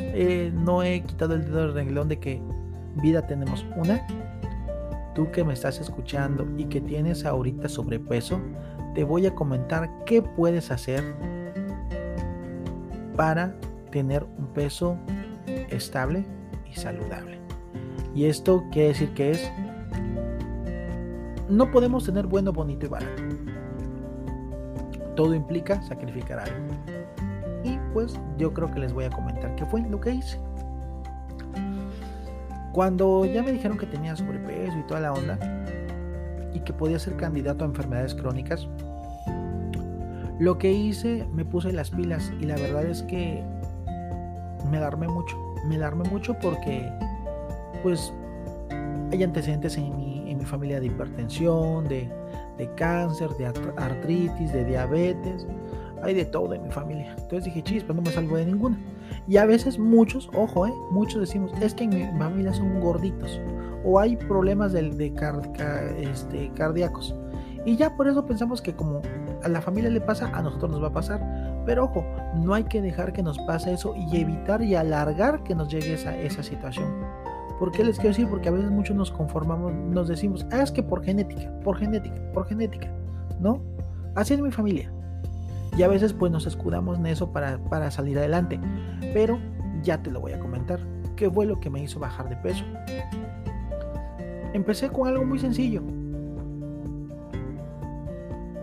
Eh, 0.00 0.52
no 0.52 0.82
he 0.82 1.02
quitado 1.02 1.34
el 1.34 1.44
dedo 1.44 1.66
del 1.66 1.74
renglón 1.74 2.08
de 2.08 2.18
que 2.18 2.42
vida 2.96 3.26
tenemos 3.26 3.66
una. 3.76 4.06
Tú 5.14 5.30
que 5.30 5.44
me 5.44 5.52
estás 5.52 5.80
escuchando 5.80 6.46
y 6.56 6.64
que 6.64 6.80
tienes 6.80 7.24
ahorita 7.24 7.68
sobrepeso, 7.68 8.40
te 8.94 9.04
voy 9.04 9.26
a 9.26 9.34
comentar 9.34 9.90
qué 10.04 10.22
puedes 10.22 10.70
hacer 10.70 11.02
para 13.16 13.54
tener 13.90 14.24
un 14.38 14.46
peso 14.54 14.96
estable 15.70 16.24
y 16.70 16.74
saludable. 16.74 17.38
Y 18.14 18.24
esto 18.24 18.64
quiere 18.72 18.88
decir 18.88 19.14
que 19.14 19.32
es, 19.32 19.52
no 21.48 21.70
podemos 21.70 22.04
tener 22.04 22.26
bueno, 22.26 22.52
bonito 22.52 22.86
y 22.86 22.88
barato. 22.88 23.22
Todo 25.16 25.34
implica 25.34 25.82
sacrificar 25.82 26.40
algo. 26.40 26.56
Y 27.62 27.78
pues 27.92 28.18
yo 28.38 28.54
creo 28.54 28.70
que 28.70 28.80
les 28.80 28.92
voy 28.92 29.04
a 29.04 29.10
comentar 29.10 29.54
qué 29.54 29.66
fue 29.66 29.82
lo 29.82 30.00
que 30.00 30.12
hice. 30.12 30.40
Cuando 32.72 33.24
ya 33.24 33.42
me 33.42 33.52
dijeron 33.52 33.78
que 33.78 33.86
tenía 33.86 34.16
sobrepeso 34.16 34.78
y 34.78 34.82
toda 34.86 35.00
la 35.00 35.12
onda, 35.12 35.38
y 36.52 36.60
que 36.60 36.72
podía 36.72 36.98
ser 36.98 37.16
candidato 37.16 37.64
a 37.64 37.68
enfermedades 37.68 38.14
crónicas, 38.14 38.68
lo 40.38 40.58
que 40.58 40.72
hice, 40.72 41.26
me 41.32 41.44
puse 41.44 41.72
las 41.72 41.90
pilas 41.90 42.32
y 42.40 42.46
la 42.46 42.56
verdad 42.56 42.86
es 42.86 43.02
que 43.02 43.42
me 44.70 44.78
alarmé 44.78 45.06
mucho. 45.08 45.36
Me 45.66 45.76
alarmé 45.76 46.08
mucho 46.08 46.34
porque, 46.40 46.90
pues, 47.82 48.12
hay 49.12 49.22
antecedentes 49.22 49.76
en 49.76 49.94
mi, 49.96 50.30
en 50.30 50.38
mi 50.38 50.44
familia 50.44 50.80
de 50.80 50.86
hipertensión, 50.86 51.86
de, 51.88 52.10
de 52.56 52.74
cáncer, 52.76 53.28
de 53.36 53.46
artritis, 53.76 54.52
de 54.52 54.64
diabetes 54.64 55.46
hay 56.02 56.14
de 56.14 56.24
todo 56.24 56.54
en 56.54 56.62
mi 56.62 56.70
familia. 56.70 57.14
Entonces 57.18 57.44
dije, 57.44 57.62
chispa, 57.62 57.92
no 57.92 58.02
me 58.02 58.10
salvo 58.10 58.36
de 58.36 58.46
ninguna. 58.46 58.78
Y 59.30 59.36
a 59.36 59.46
veces 59.46 59.78
muchos, 59.78 60.28
ojo, 60.34 60.66
eh, 60.66 60.72
muchos 60.90 61.20
decimos, 61.20 61.52
es 61.62 61.72
que 61.72 61.84
en 61.84 61.90
mi 61.90 62.18
familia 62.18 62.52
son 62.52 62.80
gorditos. 62.80 63.40
O 63.84 64.00
hay 64.00 64.16
problemas 64.16 64.72
de, 64.72 64.90
de 64.90 65.14
este, 66.00 66.50
cardíacos. 66.54 67.14
Y 67.64 67.76
ya 67.76 67.94
por 67.96 68.08
eso 68.08 68.26
pensamos 68.26 68.60
que 68.60 68.74
como 68.74 69.00
a 69.44 69.48
la 69.48 69.60
familia 69.60 69.88
le 69.88 70.00
pasa, 70.00 70.36
a 70.36 70.42
nosotros 70.42 70.72
nos 70.72 70.82
va 70.82 70.88
a 70.88 70.92
pasar. 70.92 71.62
Pero 71.64 71.84
ojo, 71.84 72.04
no 72.38 72.54
hay 72.54 72.64
que 72.64 72.82
dejar 72.82 73.12
que 73.12 73.22
nos 73.22 73.38
pase 73.46 73.72
eso 73.72 73.94
y 73.96 74.16
evitar 74.16 74.62
y 74.62 74.74
alargar 74.74 75.44
que 75.44 75.54
nos 75.54 75.68
llegue 75.68 75.94
esa, 75.94 76.16
esa 76.16 76.42
situación. 76.42 76.88
¿Por 77.60 77.70
qué 77.70 77.84
les 77.84 77.98
quiero 77.98 78.08
decir? 78.08 78.26
Porque 78.26 78.48
a 78.48 78.52
veces 78.52 78.72
muchos 78.72 78.96
nos 78.96 79.12
conformamos, 79.12 79.72
nos 79.72 80.08
decimos, 80.08 80.44
ah, 80.50 80.60
es 80.60 80.72
que 80.72 80.82
por 80.82 81.04
genética, 81.04 81.52
por 81.62 81.76
genética, 81.76 82.20
por 82.34 82.48
genética. 82.48 82.88
¿No? 83.38 83.62
Así 84.16 84.34
es 84.34 84.40
mi 84.40 84.50
familia. 84.50 84.92
Y 85.76 85.82
a 85.82 85.88
veces 85.88 86.12
pues 86.12 86.30
nos 86.32 86.46
escudamos 86.46 86.98
en 86.98 87.06
eso 87.06 87.32
para, 87.32 87.58
para 87.58 87.90
salir 87.90 88.18
adelante. 88.18 88.60
Pero 89.14 89.38
ya 89.82 90.02
te 90.02 90.10
lo 90.10 90.20
voy 90.20 90.32
a 90.32 90.40
comentar. 90.40 90.80
¿Qué 91.16 91.30
fue 91.30 91.46
lo 91.46 91.60
que 91.60 91.70
me 91.70 91.82
hizo 91.82 92.00
bajar 92.00 92.28
de 92.28 92.36
peso? 92.36 92.64
Empecé 94.52 94.88
con 94.88 95.08
algo 95.08 95.24
muy 95.24 95.38
sencillo. 95.38 95.82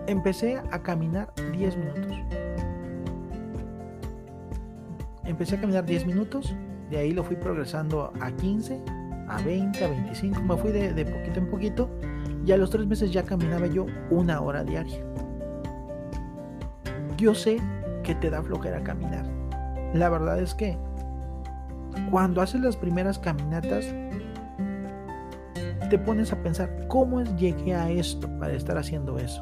Empecé 0.07 0.57
a 0.71 0.81
caminar 0.81 1.33
10 1.51 1.77
minutos. 1.77 2.17
Empecé 5.25 5.55
a 5.57 5.61
caminar 5.61 5.85
10 5.85 6.05
minutos, 6.05 6.55
de 6.89 6.97
ahí 6.97 7.11
lo 7.11 7.21
fui 7.21 7.35
progresando 7.35 8.13
a 8.21 8.31
15, 8.31 8.81
a 9.27 9.41
20, 9.41 9.83
a 9.83 9.89
25, 9.89 10.41
me 10.41 10.55
fui 10.55 10.71
de, 10.71 10.93
de 10.93 11.05
poquito 11.05 11.39
en 11.39 11.49
poquito 11.49 11.89
y 12.45 12.53
a 12.53 12.57
los 12.57 12.69
3 12.69 12.87
meses 12.87 13.11
ya 13.11 13.23
caminaba 13.23 13.67
yo 13.67 13.85
una 14.09 14.39
hora 14.39 14.63
diaria. 14.63 15.03
Yo 17.17 17.33
sé 17.33 17.57
que 18.03 18.15
te 18.15 18.29
da 18.29 18.41
flojera 18.41 18.81
caminar. 18.83 19.25
La 19.93 20.09
verdad 20.09 20.39
es 20.39 20.53
que 20.53 20.77
cuando 22.11 22.41
haces 22.41 22.61
las 22.61 22.77
primeras 22.77 23.17
caminatas, 23.17 23.85
te 25.89 25.97
pones 25.97 26.31
a 26.31 26.41
pensar, 26.43 26.69
¿cómo 26.87 27.23
llegué 27.23 27.73
a 27.73 27.89
esto 27.89 28.27
para 28.39 28.53
estar 28.53 28.77
haciendo 28.77 29.17
eso? 29.17 29.41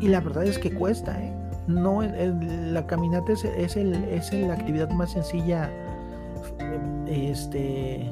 Y 0.00 0.08
la 0.08 0.20
verdad 0.20 0.44
es 0.44 0.58
que 0.58 0.72
cuesta, 0.72 1.18
¿eh? 1.22 1.32
No, 1.66 2.00
la 2.02 2.86
caminata 2.86 3.32
es, 3.32 3.44
es, 3.44 3.76
es 3.76 4.32
la 4.32 4.54
actividad 4.54 4.88
más 4.90 5.12
sencilla 5.12 5.68
este, 7.08 8.08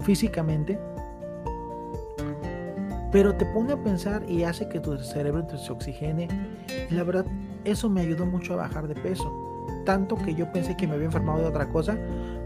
físicamente, 0.00 0.78
pero 3.12 3.34
te 3.34 3.44
pone 3.46 3.72
a 3.72 3.82
pensar 3.82 4.22
y 4.28 4.44
hace 4.44 4.68
que 4.68 4.80
tu 4.80 4.96
cerebro 4.98 5.46
se 5.56 5.72
oxigene. 5.72 6.28
Y 6.90 6.94
la 6.94 7.02
verdad, 7.02 7.26
eso 7.64 7.88
me 7.88 8.02
ayudó 8.02 8.26
mucho 8.26 8.54
a 8.54 8.56
bajar 8.56 8.86
de 8.86 8.94
peso. 8.94 9.32
Tanto 9.84 10.16
que 10.16 10.34
yo 10.34 10.50
pensé 10.52 10.76
que 10.76 10.86
me 10.86 10.94
había 10.94 11.06
enfermado 11.06 11.40
de 11.40 11.46
otra 11.46 11.68
cosa, 11.68 11.98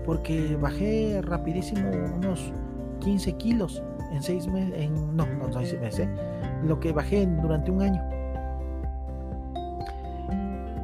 porque 0.04 0.56
bajé 0.56 1.20
rapidísimo 1.22 1.90
unos 2.16 2.52
15 3.00 3.32
kilos 3.34 3.82
en 4.12 4.22
6 4.22 4.46
meses, 4.48 4.90
no, 4.90 5.26
no, 5.26 5.52
6 5.52 5.80
meses, 5.80 6.08
lo 6.64 6.78
que 6.80 6.92
bajé 6.92 7.26
durante 7.26 7.70
un 7.70 7.82
año. 7.82 8.02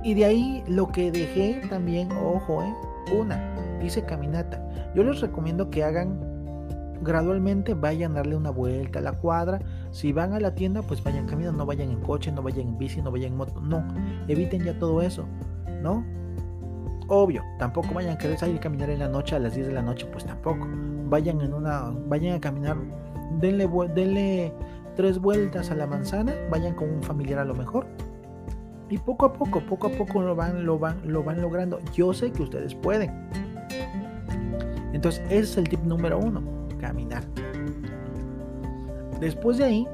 Y 0.02 0.14
de 0.14 0.24
ahí 0.24 0.64
lo 0.66 0.88
que 0.88 1.12
dejé 1.12 1.60
también, 1.68 2.10
ojo, 2.12 2.62
¿eh? 2.62 2.74
una, 3.14 3.54
dice 3.80 4.02
caminata. 4.02 4.66
Yo 4.94 5.04
les 5.04 5.20
recomiendo 5.20 5.70
que 5.70 5.84
hagan 5.84 6.29
gradualmente, 7.02 7.74
vayan 7.74 8.12
a 8.12 8.16
darle 8.16 8.36
una 8.36 8.50
vuelta 8.50 8.98
a 8.98 9.02
la 9.02 9.12
cuadra. 9.12 9.60
Si 9.90 10.12
van 10.12 10.32
a 10.32 10.40
la 10.40 10.54
tienda, 10.54 10.82
pues 10.82 11.02
vayan 11.02 11.26
caminando, 11.26 11.58
no 11.58 11.66
vayan 11.66 11.90
en 11.90 12.00
coche, 12.00 12.32
no 12.32 12.42
vayan 12.42 12.68
en 12.68 12.78
bici, 12.78 13.02
no 13.02 13.10
vayan 13.10 13.32
en 13.32 13.36
moto. 13.38 13.60
No, 13.60 13.86
eviten 14.28 14.62
ya 14.64 14.78
todo 14.78 15.02
eso, 15.02 15.26
¿no? 15.82 16.04
Obvio, 17.08 17.42
tampoco 17.58 17.92
vayan 17.92 18.14
a 18.14 18.18
querer 18.18 18.38
salir 18.38 18.58
a 18.58 18.60
caminar 18.60 18.90
en 18.90 19.00
la 19.00 19.08
noche 19.08 19.34
a 19.34 19.38
las 19.40 19.54
10 19.54 19.66
de 19.66 19.72
la 19.72 19.82
noche, 19.82 20.06
pues 20.06 20.24
tampoco. 20.24 20.66
Vayan 21.08 21.40
en 21.40 21.52
una, 21.52 21.90
vayan 22.06 22.36
a 22.36 22.40
caminar, 22.40 22.76
denle, 23.40 23.68
denle 23.94 24.52
tres 24.94 25.18
vueltas 25.18 25.70
a 25.70 25.74
la 25.74 25.86
manzana, 25.86 26.32
vayan 26.50 26.74
con 26.74 26.88
un 26.88 27.02
familiar 27.02 27.40
a 27.40 27.44
lo 27.44 27.54
mejor. 27.54 27.86
Y 28.88 28.98
poco 28.98 29.26
a 29.26 29.32
poco, 29.32 29.60
poco 29.60 29.86
a 29.86 29.90
poco 29.90 30.20
lo 30.20 30.34
van, 30.34 30.64
lo 30.66 30.78
van, 30.78 31.00
lo 31.04 31.22
van 31.22 31.40
logrando. 31.40 31.78
Yo 31.94 32.12
sé 32.12 32.32
que 32.32 32.42
ustedes 32.42 32.74
pueden. 32.74 33.10
Entonces, 34.92 35.22
ese 35.26 35.38
es 35.38 35.56
el 35.56 35.68
tip 35.68 35.80
número 35.84 36.18
uno, 36.18 36.42
caminar. 36.80 37.22
Después 39.20 39.58
de 39.58 39.64
ahí, 39.64 39.88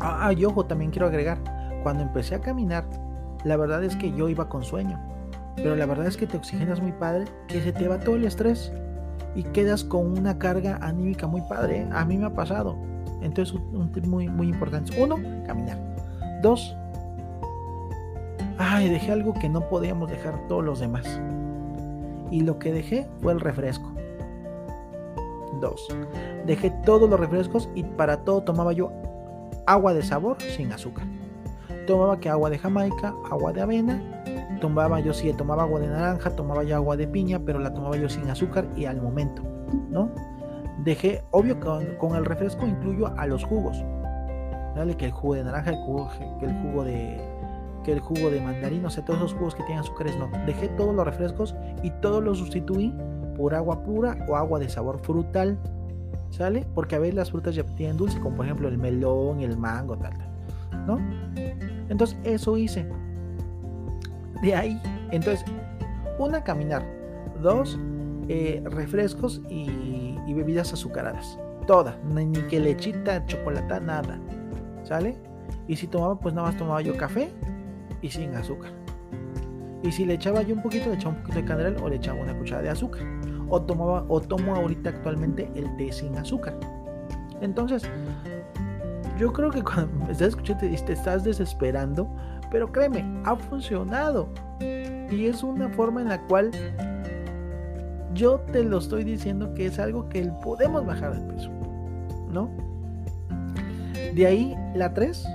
ah, 0.00 0.32
y 0.32 0.44
ojo, 0.44 0.64
también 0.64 0.90
quiero 0.90 1.08
agregar, 1.08 1.38
cuando 1.82 2.02
empecé 2.02 2.36
a 2.36 2.40
caminar, 2.40 2.84
la 3.44 3.56
verdad 3.56 3.82
es 3.84 3.96
que 3.96 4.12
yo 4.12 4.28
iba 4.28 4.48
con 4.48 4.62
sueño. 4.62 4.98
Pero 5.56 5.74
la 5.74 5.86
verdad 5.86 6.06
es 6.06 6.16
que 6.16 6.26
te 6.26 6.36
oxigenas 6.36 6.80
muy 6.80 6.92
padre, 6.92 7.24
que 7.48 7.60
se 7.60 7.72
te 7.72 7.88
va 7.88 7.98
todo 7.98 8.14
el 8.14 8.24
estrés 8.24 8.72
y 9.34 9.42
quedas 9.42 9.82
con 9.82 10.18
una 10.18 10.38
carga 10.38 10.78
anímica 10.80 11.26
muy 11.26 11.40
padre. 11.42 11.86
A 11.92 12.04
mí 12.04 12.16
me 12.16 12.26
ha 12.26 12.34
pasado. 12.34 12.76
Entonces, 13.20 13.54
un 13.72 13.90
tip 13.90 14.06
muy, 14.06 14.28
muy 14.28 14.48
importante. 14.48 14.92
Uno, 15.00 15.16
caminar. 15.44 15.78
Dos, 16.42 16.76
ay, 18.58 18.88
dejé 18.88 19.12
algo 19.12 19.34
que 19.34 19.48
no 19.48 19.68
podíamos 19.68 20.08
dejar 20.10 20.46
todos 20.46 20.64
los 20.64 20.78
demás. 20.78 21.20
Y 22.30 22.42
lo 22.42 22.58
que 22.58 22.72
dejé 22.72 23.08
fue 23.20 23.32
el 23.32 23.40
refresco. 23.40 23.97
Dejé 26.46 26.70
todos 26.84 27.08
los 27.08 27.18
refrescos 27.18 27.68
y 27.74 27.82
para 27.82 28.24
todo 28.24 28.42
tomaba 28.42 28.72
yo 28.72 28.92
agua 29.66 29.94
de 29.94 30.02
sabor 30.02 30.40
sin 30.40 30.72
azúcar 30.72 31.06
tomaba 31.88 32.20
que 32.20 32.28
agua 32.28 32.50
de 32.50 32.58
Jamaica, 32.58 33.14
agua 33.30 33.52
de 33.52 33.62
avena, 33.62 34.00
tomaba 34.60 35.00
yo 35.00 35.14
sí, 35.14 35.32
tomaba 35.32 35.62
agua 35.62 35.80
de 35.80 35.88
naranja, 35.88 36.30
tomaba 36.36 36.62
yo 36.62 36.76
agua 36.76 36.98
de 36.98 37.08
piña, 37.08 37.40
pero 37.40 37.58
la 37.58 37.72
tomaba 37.72 37.96
yo 37.96 38.10
sin 38.10 38.28
azúcar 38.28 38.68
y 38.76 38.84
al 38.84 39.00
momento, 39.00 39.42
¿no? 39.88 40.10
Dejé, 40.84 41.24
obvio 41.30 41.58
que 41.58 41.96
con, 41.96 42.14
el 42.14 42.26
refresco 42.26 42.66
incluyo 42.66 43.08
a 43.16 43.26
los 43.26 43.42
jugos, 43.42 43.82
dale 44.76 44.96
que 44.98 45.06
el 45.06 45.12
jugo 45.12 45.34
de 45.34 45.44
naranja, 45.44 45.70
el 45.70 45.76
jugo, 45.76 46.10
que 46.38 46.44
el 46.44 46.62
jugo 46.62 46.84
de 46.84 47.38
que 47.84 47.92
el 47.92 48.00
jugo 48.00 48.28
de 48.28 48.40
mandarino, 48.42 48.88
o 48.88 48.90
sea, 48.90 49.02
todos 49.04 49.20
esos 49.20 49.34
jugos 49.34 49.54
que 49.54 49.62
tienen 49.62 49.78
azúcares, 49.78 50.14
no. 50.18 50.28
Dejé 50.44 50.68
todos 50.68 50.94
los 50.94 51.06
refrescos 51.06 51.56
y 51.82 51.90
todos 52.02 52.22
los 52.22 52.36
sustituí 52.38 52.94
por 53.38 53.54
agua 53.54 53.82
pura 53.84 54.26
o 54.28 54.36
agua 54.36 54.58
de 54.58 54.68
sabor 54.68 54.98
frutal, 54.98 55.56
¿sale? 56.30 56.66
Porque 56.74 56.96
a 56.96 56.98
veces 56.98 57.14
las 57.14 57.30
frutas 57.30 57.54
ya 57.54 57.62
tienen 57.62 57.96
dulce, 57.96 58.18
como 58.20 58.36
por 58.36 58.44
ejemplo 58.44 58.68
el 58.68 58.76
melón, 58.76 59.40
el 59.40 59.56
mango, 59.56 59.96
tal, 59.96 60.12
tal, 60.18 60.86
¿no? 60.86 60.98
Entonces 61.88 62.18
eso 62.24 62.58
hice. 62.58 62.86
De 64.42 64.54
ahí, 64.54 64.80
entonces, 65.10 65.44
una, 66.18 66.42
caminar. 66.42 66.84
Dos, 67.42 67.78
eh, 68.28 68.62
refrescos 68.64 69.40
y, 69.48 70.16
bebidas 70.34 70.72
azucaradas. 70.72 71.38
Todas, 71.66 71.96
ni, 72.04 72.32
que 72.42 72.60
lechita, 72.60 73.24
chocolate, 73.26 73.80
nada. 73.80 74.20
¿Sale? 74.84 75.16
Y 75.66 75.76
si 75.76 75.86
tomaba, 75.86 76.18
pues 76.18 76.34
nada 76.34 76.48
más 76.48 76.56
tomaba 76.56 76.80
yo 76.82 76.96
café 76.96 77.30
y 78.02 78.10
sin 78.10 78.34
azúcar. 78.34 78.70
Y 79.82 79.92
si 79.92 80.04
le 80.04 80.14
echaba 80.14 80.42
yo 80.42 80.54
un 80.54 80.62
poquito, 80.62 80.88
le 80.88 80.96
echaba 80.96 81.14
un 81.14 81.22
poquito 81.22 81.38
de 81.38 81.44
canela 81.44 81.82
o 81.82 81.88
le 81.88 81.96
echaba 81.96 82.20
una 82.20 82.36
cuchara 82.36 82.62
de 82.62 82.70
azúcar. 82.70 83.02
O 83.50 83.62
tomaba, 83.62 84.04
o 84.08 84.20
tomo 84.20 84.54
ahorita 84.54 84.90
actualmente 84.90 85.50
el 85.54 85.74
té 85.76 85.92
sin 85.92 86.16
azúcar. 86.16 86.54
Entonces, 87.40 87.82
yo 89.18 89.32
creo 89.32 89.50
que 89.50 89.62
cuando 89.62 90.06
me 90.06 90.12
estás 90.12 90.28
escuchando 90.28 90.60
te, 90.60 90.76
te 90.76 90.92
estás 90.92 91.24
desesperando, 91.24 92.08
pero 92.50 92.70
créeme, 92.70 93.04
ha 93.24 93.36
funcionado. 93.36 94.28
Y 95.10 95.26
es 95.26 95.42
una 95.42 95.68
forma 95.70 96.02
en 96.02 96.08
la 96.08 96.20
cual 96.26 96.50
yo 98.14 98.40
te 98.52 98.64
lo 98.64 98.78
estoy 98.78 99.04
diciendo 99.04 99.54
que 99.54 99.66
es 99.66 99.78
algo 99.78 100.08
que 100.08 100.24
podemos 100.42 100.84
bajar 100.84 101.14
de 101.14 101.32
peso. 101.32 101.50
¿No? 102.30 102.50
De 104.14 104.26
ahí 104.26 104.56
la 104.74 104.92
3. 104.92 105.26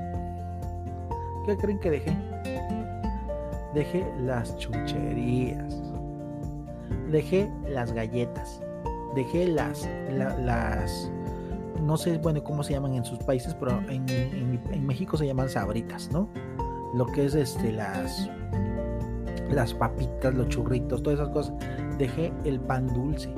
¿Qué 1.45 1.58
creen 1.58 1.80
que 1.80 1.91
dejé? 1.91 2.17
Dejé 3.73 4.06
las 4.21 4.58
chucherías. 4.58 5.73
Dejé 7.13 7.47
las 7.69 7.93
galletas. 7.93 8.60
Dejé 9.13 9.47
las, 9.47 9.88
las 10.10 11.12
no 11.80 11.95
sé, 11.95 12.17
bueno, 12.17 12.43
cómo 12.43 12.63
se 12.63 12.73
llaman 12.73 12.95
en 12.95 13.06
sus 13.06 13.19
países, 13.19 13.54
pero 13.54 13.80
en, 13.88 14.84
México 14.84 15.15
se 15.15 15.28
llaman 15.28 15.47
sabritas, 15.47 16.10
¿no? 16.12 16.28
Lo 16.95 17.06
que 17.06 17.26
es 17.26 17.36
este, 17.36 17.71
las, 17.71 18.32
las 19.52 19.76
papitas, 19.76 20.34
los 20.34 20.49
churritos, 20.49 21.04
todas 21.04 21.19
esas 21.19 21.32
cosas. 21.32 21.54
Dejé 21.99 22.34
el 22.45 22.60
pan 22.60 22.88
dulce. 22.88 23.32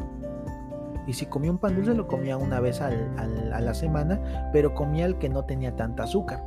Y 1.05 1.11
si 1.11 1.25
comía 1.25 1.51
un 1.51 1.57
pan 1.57 1.75
dulce, 1.75 1.93
lo 1.93 2.07
comía 2.07 2.38
una 2.38 2.61
vez 2.61 2.79
a 2.79 2.89
la 2.89 3.73
semana, 3.73 4.49
pero 4.53 4.73
comía 4.73 5.05
el 5.05 5.17
que 5.17 5.27
no 5.27 5.43
tenía 5.43 5.75
tanta 5.75 6.03
azúcar. 6.03 6.41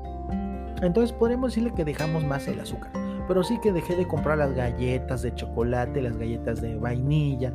Entonces 0.81 1.13
podemos 1.13 1.51
decirle 1.51 1.75
que 1.75 1.85
dejamos 1.85 2.25
más 2.25 2.49
el 2.49 2.59
azúcar. 2.59 3.08
Pero 3.29 3.43
sí 3.43 3.59
que 3.61 3.73
dejé 3.73 3.95
de 3.95 4.09
comprar 4.09 4.39
las 4.39 4.55
galletas 4.55 5.21
de 5.21 5.35
chocolate, 5.35 6.01
las 6.01 6.17
galletas 6.17 6.63
de 6.63 6.77
vainilla. 6.77 7.53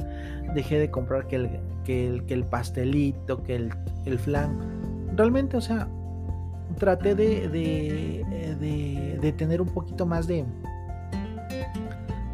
Dejé 0.54 0.80
de 0.80 0.92
comprar 0.92 1.28
que 1.28 1.36
el, 1.36 1.50
que 1.84 2.34
el, 2.34 2.46
pastelito, 2.46 3.42
que 3.42 3.56
el, 3.56 3.74
el, 4.06 4.20
flan. 4.20 4.56
Realmente, 5.16 5.58
o 5.58 5.62
sea, 5.62 5.88
traté 6.78 7.16
de, 7.16 7.50
de, 7.50 9.18
de, 9.20 9.32
tener 9.34 9.62
un 9.62 9.70
poquito 9.70 10.06
más 10.06 10.28
de, 10.28 10.46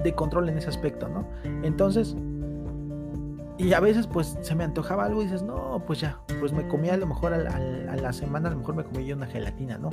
de 0.04 0.14
control 0.14 0.50
en 0.50 0.58
ese 0.58 0.68
aspecto, 0.68 1.08
¿no? 1.08 1.26
Entonces, 1.64 2.18
y 3.58 3.74
a 3.74 3.80
veces 3.80 4.08
pues 4.08 4.38
se 4.42 4.56
me 4.56 4.66
antojaba 4.66 5.06
algo 5.06 5.22
y 5.22 5.26
dices, 5.26 5.44
no, 5.44 5.82
pues 5.86 6.02
ya, 6.02 6.20
pues 6.42 6.52
me 6.52 6.68
comía 6.68 6.94
a 6.94 6.98
lo 6.98 7.08
mejor 7.08 7.34
a 7.34 7.38
la, 7.38 8.14
semana, 8.14 8.50
a 8.50 8.52
lo 8.52 8.60
mejor 8.60 8.76
me 8.76 8.84
comía 8.84 9.02
yo 9.02 9.16
una 9.16 9.28
gelatina, 9.28 9.78
¿no? 9.78 9.90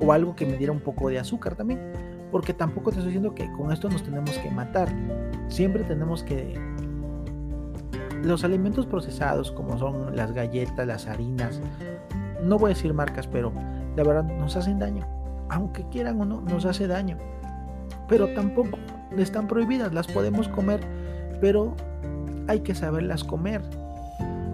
O 0.00 0.12
algo 0.12 0.36
que 0.36 0.44
me 0.44 0.56
diera 0.56 0.72
un 0.72 0.80
poco 0.80 1.08
de 1.08 1.18
azúcar 1.18 1.54
también 1.54 2.19
porque 2.30 2.54
tampoco 2.54 2.90
te 2.90 2.98
estoy 2.98 3.12
diciendo 3.12 3.34
que 3.34 3.50
con 3.52 3.72
esto 3.72 3.88
nos 3.88 4.02
tenemos 4.02 4.36
que 4.38 4.50
matar. 4.50 4.88
Siempre 5.48 5.84
tenemos 5.84 6.22
que... 6.22 6.58
Los 8.22 8.44
alimentos 8.44 8.86
procesados, 8.86 9.50
como 9.50 9.78
son 9.78 10.14
las 10.14 10.32
galletas, 10.32 10.86
las 10.86 11.06
harinas, 11.06 11.60
no 12.42 12.58
voy 12.58 12.72
a 12.72 12.74
decir 12.74 12.92
marcas, 12.92 13.26
pero 13.26 13.52
la 13.96 14.04
verdad 14.04 14.24
nos 14.24 14.56
hacen 14.56 14.78
daño. 14.78 15.06
Aunque 15.48 15.84
quieran 15.88 16.20
o 16.20 16.24
no, 16.24 16.40
nos 16.42 16.64
hace 16.64 16.86
daño. 16.86 17.16
Pero 18.08 18.28
tampoco 18.34 18.78
están 19.16 19.46
prohibidas, 19.46 19.92
las 19.92 20.06
podemos 20.06 20.48
comer, 20.48 20.80
pero 21.40 21.74
hay 22.46 22.60
que 22.60 22.74
saberlas 22.74 23.24
comer. 23.24 23.62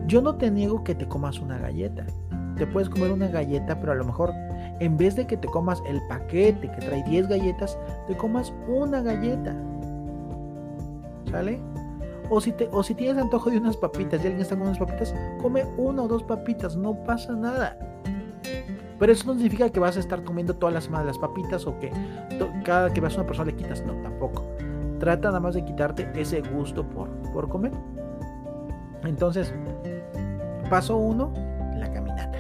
Yo 0.07 0.23
no 0.23 0.37
te 0.37 0.51
niego 0.51 0.85
que 0.85 0.95
te 0.95 1.09
comas 1.09 1.41
una 1.41 1.59
galleta. 1.59 2.07
Te 2.57 2.67
puedes 2.67 2.89
comer 2.89 3.11
una 3.11 3.29
galleta, 3.29 3.81
pero 3.81 3.93
a 3.93 3.97
lo 3.97 4.05
mejor 4.05 4.33
en 4.81 4.97
vez 4.97 5.17
de 5.17 5.27
que 5.27 5.37
te 5.37 5.49
comas 5.49 5.83
el 5.87 6.01
paquete 6.09 6.71
que 6.71 6.87
trae 6.87 7.03
10 7.05 7.29
galletas, 7.29 7.79
te 8.07 8.17
comas 8.17 8.53
una 8.69 9.03
galleta. 9.03 9.55
¿Sale? 11.31 11.61
O 12.29 12.41
si, 12.41 12.53
te, 12.53 12.69
o 12.73 12.83
tienes 12.83 13.23
antojo 13.23 13.51
de 13.51 13.59
unas 13.59 13.77
papitas 13.77 14.21
y 14.23 14.27
alguien 14.27 14.43
está 14.43 14.57
con 14.57 14.67
unas 14.67 14.79
papitas, 14.79 15.15
come 15.41 15.65
una 15.77 16.03
o 16.03 16.09
dos 16.09 16.23
papitas, 16.25 16.77
no 16.77 16.95
pasa 17.05 17.33
nada. 17.35 17.79
Pero 18.99 19.13
eso 19.13 19.27
no 19.27 19.35
significa 19.35 19.69
que 19.71 19.79
vas 19.79 19.97
a 19.97 20.01
estar 20.01 20.25
comiendo 20.25 20.55
toda 20.55 20.73
la 20.73 20.81
semana 20.81 21.05
las 21.05 21.19
papitas 21.19 21.67
o 21.67 21.79
que 21.79 21.93
cada 22.65 22.93
que 22.93 23.01
veas 23.01 23.15
a 23.15 23.21
una 23.21 23.27
persona 23.27 23.51
le 23.51 23.57
quitas. 23.57 23.85
No, 23.85 23.95
tampoco. 24.03 24.45
Trata 24.99 25.29
nada 25.29 25.41
más 25.41 25.55
de 25.55 25.65
quitarte 25.65 26.11
ese 26.15 26.41
gusto 26.41 26.85
por, 26.85 27.09
por 27.33 27.49
comer. 27.49 27.73
Entonces, 29.05 29.53
paso 30.71 30.97
uno, 30.97 31.33
la 31.77 31.93
caminata. 31.93 32.39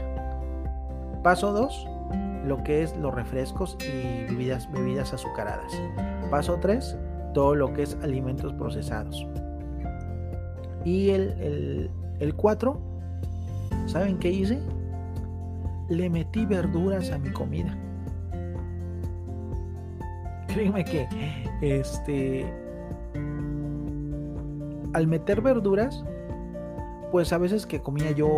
Paso 1.22 1.52
dos, 1.52 1.86
lo 2.46 2.62
que 2.62 2.82
es 2.82 2.96
los 2.96 3.14
refrescos 3.14 3.76
y 3.80 4.24
bebidas, 4.24 4.70
bebidas 4.72 5.12
azucaradas. 5.12 5.72
Paso 6.30 6.58
3, 6.60 6.96
todo 7.34 7.54
lo 7.54 7.72
que 7.72 7.82
es 7.82 7.96
alimentos 8.02 8.52
procesados. 8.54 9.26
Y 10.84 11.10
el, 11.10 11.90
4, 12.36 12.80
¿saben 13.86 14.18
qué 14.18 14.30
hice? 14.30 14.60
Le 15.88 16.08
metí 16.08 16.46
verduras 16.46 17.10
a 17.10 17.18
mi 17.18 17.30
comida. 17.30 17.76
Créeme 20.48 20.84
que 20.84 21.08
este 21.60 22.46
al 24.94 25.06
meter 25.06 25.42
verduras, 25.42 26.04
pues 27.12 27.32
a 27.32 27.38
veces 27.38 27.66
que 27.66 27.82
comía 27.82 28.12
yo, 28.12 28.28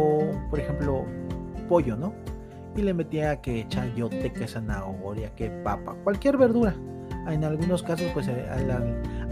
por 0.51 0.59
ejemplo, 0.59 1.05
pollo, 1.69 1.97
¿no? 1.97 2.13
Y 2.79 2.83
le 2.83 2.95
metía 2.95 3.41
que 3.41 3.67
chayote, 3.69 4.33
que 4.33 4.47
zanahoria, 4.47 5.35
que 5.35 5.51
papa, 5.51 5.97
cualquier 6.05 6.37
verdura. 6.37 6.75
en 7.29 7.45
algunos 7.45 7.83
casos 7.83 8.07
pues 8.15 8.29
eh, 8.29 8.47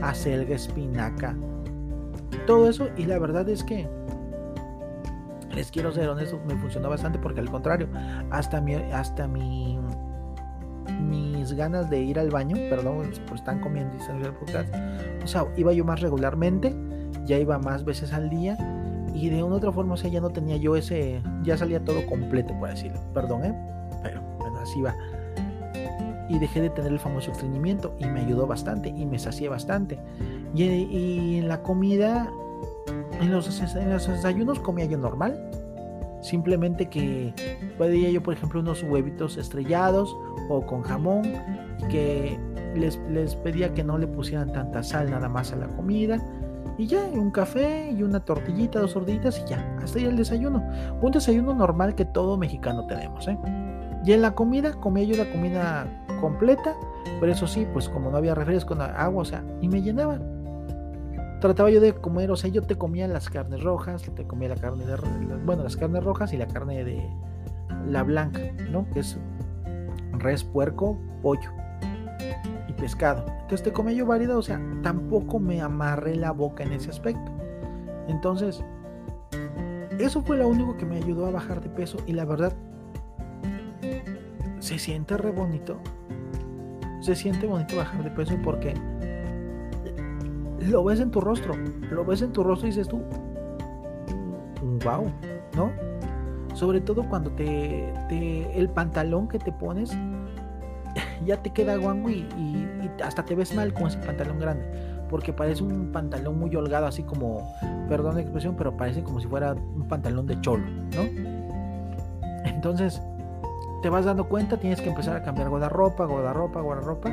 acelga, 0.03 0.55
espinaca, 0.55 1.37
todo 2.47 2.69
eso 2.69 2.89
y 2.97 3.05
la 3.05 3.19
verdad 3.19 3.49
es 3.49 3.63
que 3.63 3.89
les 5.55 5.71
quiero 5.71 5.93
ser 5.93 6.09
honesto, 6.09 6.39
me 6.47 6.57
funcionó 6.57 6.91
bastante 6.91 7.19
porque 7.19 7.41
al 7.41 7.51
contrario, 7.51 7.89
hasta 8.31 8.61
mi, 8.61 8.75
hasta 8.75 9.27
mi 9.27 9.79
mis 11.01 11.53
ganas 11.55 11.91
de 11.91 12.01
ir 12.01 12.19
al 12.19 12.31
baño, 12.31 12.57
perdón, 12.69 13.11
pues 13.27 13.41
están 13.41 13.61
comiendo 13.61 13.97
y 13.97 14.29
podcast, 14.45 14.73
o 15.23 15.27
sea, 15.27 15.47
iba 15.57 15.73
yo 15.73 15.85
más 15.85 16.01
regularmente, 16.01 16.75
ya 17.25 17.39
iba 17.39 17.59
más 17.59 17.85
veces 17.85 18.13
al 18.13 18.29
día 18.29 18.57
y 19.17 19.29
de 19.29 19.43
una 19.43 19.57
otra 19.57 19.73
forma, 19.73 19.95
o 19.95 19.97
sea, 19.97 20.11
ya 20.11 20.21
no 20.21 20.31
tenía 20.31 20.57
yo 20.57 20.77
ese, 20.77 21.21
ya 21.43 21.57
salía 21.57 21.85
todo 21.85 22.05
completo, 22.07 22.55
por 22.59 22.71
decirlo, 22.71 23.01
perdón, 23.15 23.45
¿eh? 23.45 23.55
pero 24.03 24.21
bueno, 24.39 24.59
así 24.61 24.81
va. 24.83 24.95
Y 26.29 26.39
dejé 26.39 26.61
de 26.61 26.71
tener 26.71 26.93
el 26.93 26.99
famoso 26.99 27.31
estreñimiento 27.31 27.95
y 27.99 28.07
me 28.07 28.21
ayudó 28.21 28.47
bastante 28.47 28.89
y 28.89 29.07
me 29.07 29.19
sacié 29.19 29.49
bastante. 29.49 29.99
Y, 30.55 30.65
y 30.65 31.39
en 31.39 31.49
la 31.49 31.63
comida, 31.63 32.31
en 33.21 33.31
los, 33.31 33.61
en 33.77 33.91
los 33.91 34.09
desayunos 34.09 34.59
comía 34.59 34.87
yo 34.87 34.99
normal, 34.99 35.51
Simplemente 36.27 36.89
que 36.89 37.33
pedía 37.79 38.11
yo, 38.11 38.21
por 38.21 38.35
ejemplo, 38.35 38.59
unos 38.59 38.83
huevitos 38.83 39.37
estrellados 39.37 40.17
o 40.49 40.67
con 40.67 40.83
jamón, 40.83 41.23
que 41.89 42.37
les, 42.75 42.99
les 43.11 43.37
pedía 43.37 43.73
que 43.75 43.85
no 43.85 43.97
le 43.97 44.09
pusieran 44.09 44.53
tanta 44.53 44.83
sal 44.83 45.09
nada 45.09 45.29
más 45.29 45.53
a 45.53 45.57
la 45.57 45.69
comida. 45.69 46.19
Y 46.79 46.87
ya, 46.87 47.05
un 47.05 47.31
café 47.31 47.91
y 47.91 48.03
una 48.03 48.21
tortillita, 48.21 48.81
dos 48.81 48.93
sorditas 48.93 49.41
y 49.41 49.49
ya, 49.49 49.79
hasta 49.83 49.99
el 49.99 50.17
desayuno. 50.17 50.63
Un 51.01 51.11
desayuno 51.11 51.55
normal 51.55 51.95
que 51.95 52.05
todo 52.05 52.37
mexicano 52.37 52.87
tenemos, 52.87 53.27
¿eh? 53.29 53.39
Y 54.05 54.13
en 54.13 54.23
la 54.23 54.35
comida, 54.35 54.73
comía 54.75 55.05
yo 55.05 55.17
la 55.17 55.31
comida 55.31 55.87
completa, 56.21 56.75
pero 57.19 57.33
eso 57.33 57.47
sí, 57.47 57.67
pues 57.73 57.89
como 57.89 58.11
no 58.11 58.19
había 58.19 58.35
refresco, 58.35 58.75
agua, 58.75 59.23
o 59.23 59.25
sea, 59.25 59.43
y 59.61 59.69
me 59.69 59.83
llenaban 59.83 60.37
trataba 61.41 61.71
yo 61.71 61.81
de 61.81 61.95
comer, 61.95 62.31
o 62.31 62.37
sea, 62.37 62.51
yo 62.51 62.63
te 62.63 62.77
comía 62.77 63.07
las 63.09 63.29
carnes 63.29 63.63
rojas, 63.63 64.03
te 64.03 64.27
comía 64.27 64.49
la 64.49 64.57
carne 64.57 64.87
de, 64.87 64.97
bueno, 65.45 65.63
las 65.63 65.77
carnes 65.77 66.03
rojas 66.03 66.33
y 66.33 66.39
la 66.39 66.47
carne 66.47 66.83
de 66.83 67.09
la 67.87 68.03
blanca, 68.03 68.41
¿no? 68.71 68.89
Que 68.91 69.01
es 69.01 69.19
res, 70.19 70.45
puerco, 70.45 70.99
pollo 71.23 71.51
pescado. 72.77 73.25
Entonces 73.27 73.63
te 73.63 73.73
comía 73.73 73.95
yo 73.95 74.07
variedad, 74.07 74.37
o 74.37 74.43
sea, 74.43 74.61
tampoco 74.83 75.39
me 75.39 75.61
amarré 75.61 76.17
la 76.17 76.31
boca 76.31 76.63
en 76.63 76.73
ese 76.73 76.91
aspecto. 76.91 77.33
Entonces, 78.09 78.63
eso 79.99 80.23
fue 80.23 80.37
lo 80.37 80.49
único 80.49 80.77
que 80.77 80.85
me 80.85 80.97
ayudó 80.97 81.27
a 81.27 81.31
bajar 81.31 81.61
de 81.61 81.69
peso 81.69 81.99
y 82.07 82.13
la 82.13 82.25
verdad, 82.25 82.53
se 84.59 84.79
siente 84.79 85.17
re 85.17 85.31
bonito. 85.31 85.79
Se 87.01 87.15
siente 87.15 87.47
bonito 87.47 87.77
bajar 87.77 88.05
de 88.05 88.11
peso 88.11 88.35
porque 88.43 88.75
lo 90.61 90.85
ves 90.85 91.01
en 91.01 91.11
tu 91.11 91.21
rostro, 91.21 91.55
lo 91.91 92.05
ves 92.05 92.23
en 92.23 92.33
tu 92.33 92.43
rostro 92.43 92.67
y 92.67 92.71
dices 92.71 92.89
tú, 92.89 93.01
wow, 94.85 95.11
¿no? 95.57 95.71
Sobre 96.55 96.81
todo 96.81 97.09
cuando 97.09 97.31
te, 97.33 97.93
el 98.59 98.69
pantalón 98.71 99.29
que 99.29 99.39
te 99.39 99.53
pones 99.53 99.97
ya 101.27 101.43
te 101.43 101.51
queda 101.51 101.77
guango 101.77 102.11
y, 102.11 102.27
hasta 103.05 103.25
te 103.25 103.35
ves 103.35 103.55
mal 103.55 103.75
con 103.75 103.89
ese 103.89 103.99
pantalón 103.99 104.39
grande, 104.39 104.65
porque 105.11 105.33
parece 105.33 105.63
un 105.63 105.93
pantalón 105.93 106.39
muy 106.39 106.55
holgado, 106.57 106.87
así 106.87 107.03
como, 107.03 107.55
perdón 107.89 108.15
la 108.15 108.23
expresión, 108.23 108.55
pero 108.57 108.77
parece 108.77 109.03
como 109.03 109.21
si 109.21 109.27
fuera 109.27 109.53
un 109.53 109.87
pantalón 109.89 110.27
de 110.27 110.41
cholo, 110.41 110.65
¿no? 110.67 111.03
Entonces, 112.45 113.03
te 113.83 113.91
vas 113.91 114.05
dando 114.07 114.29
cuenta, 114.29 114.57
tienes 114.57 114.81
que 114.81 114.89
empezar 114.89 115.17
a 115.17 115.23
cambiar 115.23 115.51
guardarropa, 115.51 116.07
guardarropa, 116.07 116.61
guardarropa 116.61 117.11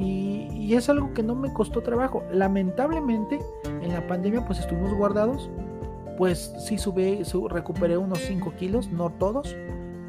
y, 0.00 0.74
es 0.74 0.88
algo 0.88 1.12
que 1.12 1.22
no 1.22 1.34
me 1.34 1.52
costó 1.52 1.82
trabajo. 1.82 2.22
Lamentablemente, 2.32 3.40
en 3.82 3.92
la 3.92 4.06
pandemia, 4.06 4.46
pues 4.46 4.60
estuvimos 4.60 4.94
guardados. 4.94 5.50
Pues 6.16 6.54
sí, 6.64 6.78
subí, 6.78 7.22
recuperé 7.48 7.98
unos 7.98 8.20
5 8.20 8.52
kilos, 8.56 8.88
no 8.90 9.10
todos. 9.10 9.56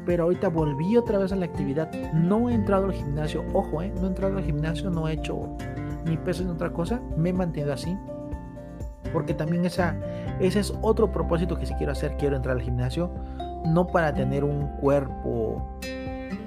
Pero 0.04 0.24
ahorita 0.24 0.48
volví 0.48 0.96
otra 0.96 1.18
vez 1.18 1.32
a 1.32 1.36
la 1.36 1.46
actividad. 1.46 1.92
No 2.12 2.48
he 2.48 2.54
entrado 2.54 2.86
al 2.86 2.92
gimnasio. 2.92 3.44
Ojo, 3.52 3.82
eh, 3.82 3.92
no 3.96 4.04
he 4.04 4.08
entrado 4.08 4.36
al 4.36 4.44
gimnasio, 4.44 4.90
no 4.90 5.08
he 5.08 5.14
hecho 5.14 5.56
ni 6.04 6.16
peso 6.16 6.44
ni 6.44 6.50
otra 6.50 6.72
cosa. 6.72 7.00
Me 7.16 7.30
he 7.30 7.32
mantenido 7.32 7.72
así. 7.72 7.96
Porque 9.12 9.34
también 9.34 9.64
esa, 9.64 9.96
ese 10.40 10.60
es 10.60 10.74
otro 10.82 11.12
propósito 11.12 11.58
que 11.58 11.66
si 11.66 11.74
quiero 11.74 11.92
hacer. 11.92 12.16
Quiero 12.16 12.36
entrar 12.36 12.56
al 12.56 12.62
gimnasio. 12.62 13.10
No 13.66 13.86
para 13.86 14.12
tener 14.12 14.42
un 14.42 14.68
cuerpo 14.80 15.62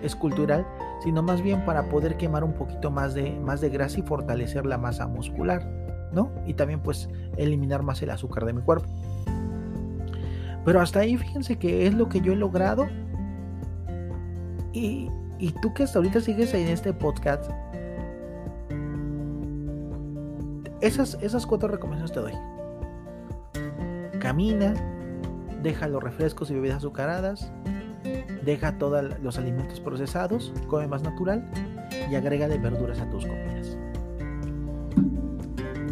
escultural, 0.03 0.65
sino 1.03 1.21
más 1.21 1.41
bien 1.41 1.63
para 1.65 1.89
poder 1.89 2.17
quemar 2.17 2.43
un 2.43 2.53
poquito 2.53 2.91
más 2.91 3.13
de, 3.13 3.31
más 3.39 3.61
de 3.61 3.69
grasa 3.69 3.99
y 3.99 4.03
fortalecer 4.03 4.65
la 4.65 4.77
masa 4.77 5.07
muscular, 5.07 5.65
¿no? 6.11 6.31
Y 6.45 6.53
también 6.53 6.81
pues 6.81 7.09
eliminar 7.37 7.83
más 7.83 8.01
el 8.01 8.09
azúcar 8.09 8.45
de 8.45 8.53
mi 8.53 8.61
cuerpo. 8.61 8.87
Pero 10.63 10.81
hasta 10.81 11.01
ahí 11.01 11.17
fíjense 11.17 11.57
que 11.57 11.85
es 11.85 11.93
lo 11.93 12.09
que 12.09 12.21
yo 12.21 12.33
he 12.33 12.35
logrado. 12.35 12.87
Y, 14.75 15.09
tú 15.61 15.73
que 15.73 15.83
hasta 15.83 15.99
ahorita 15.99 16.19
sigues 16.19 16.53
ahí 16.53 16.63
en 16.63 16.69
este 16.69 16.93
podcast, 16.93 17.49
esas, 20.81 21.17
esas 21.21 21.45
cuatro 21.45 21.69
recomendaciones 21.69 22.11
te 22.11 22.19
doy. 22.19 22.33
Camina, 24.19 24.73
deja 25.63 25.88
los 25.88 26.03
refrescos 26.03 26.51
y 26.51 26.55
bebidas 26.55 26.77
azucaradas, 26.77 27.51
Deja 28.43 28.77
todos 28.77 29.19
los 29.23 29.39
alimentos 29.39 29.79
procesados, 29.79 30.53
come 30.67 30.88
más 30.88 31.01
natural 31.01 31.43
y 32.11 32.13
agrégale 32.13 32.59
verduras 32.59 32.99
a 32.99 33.09
tus 33.09 33.25
comidas. 33.25 33.75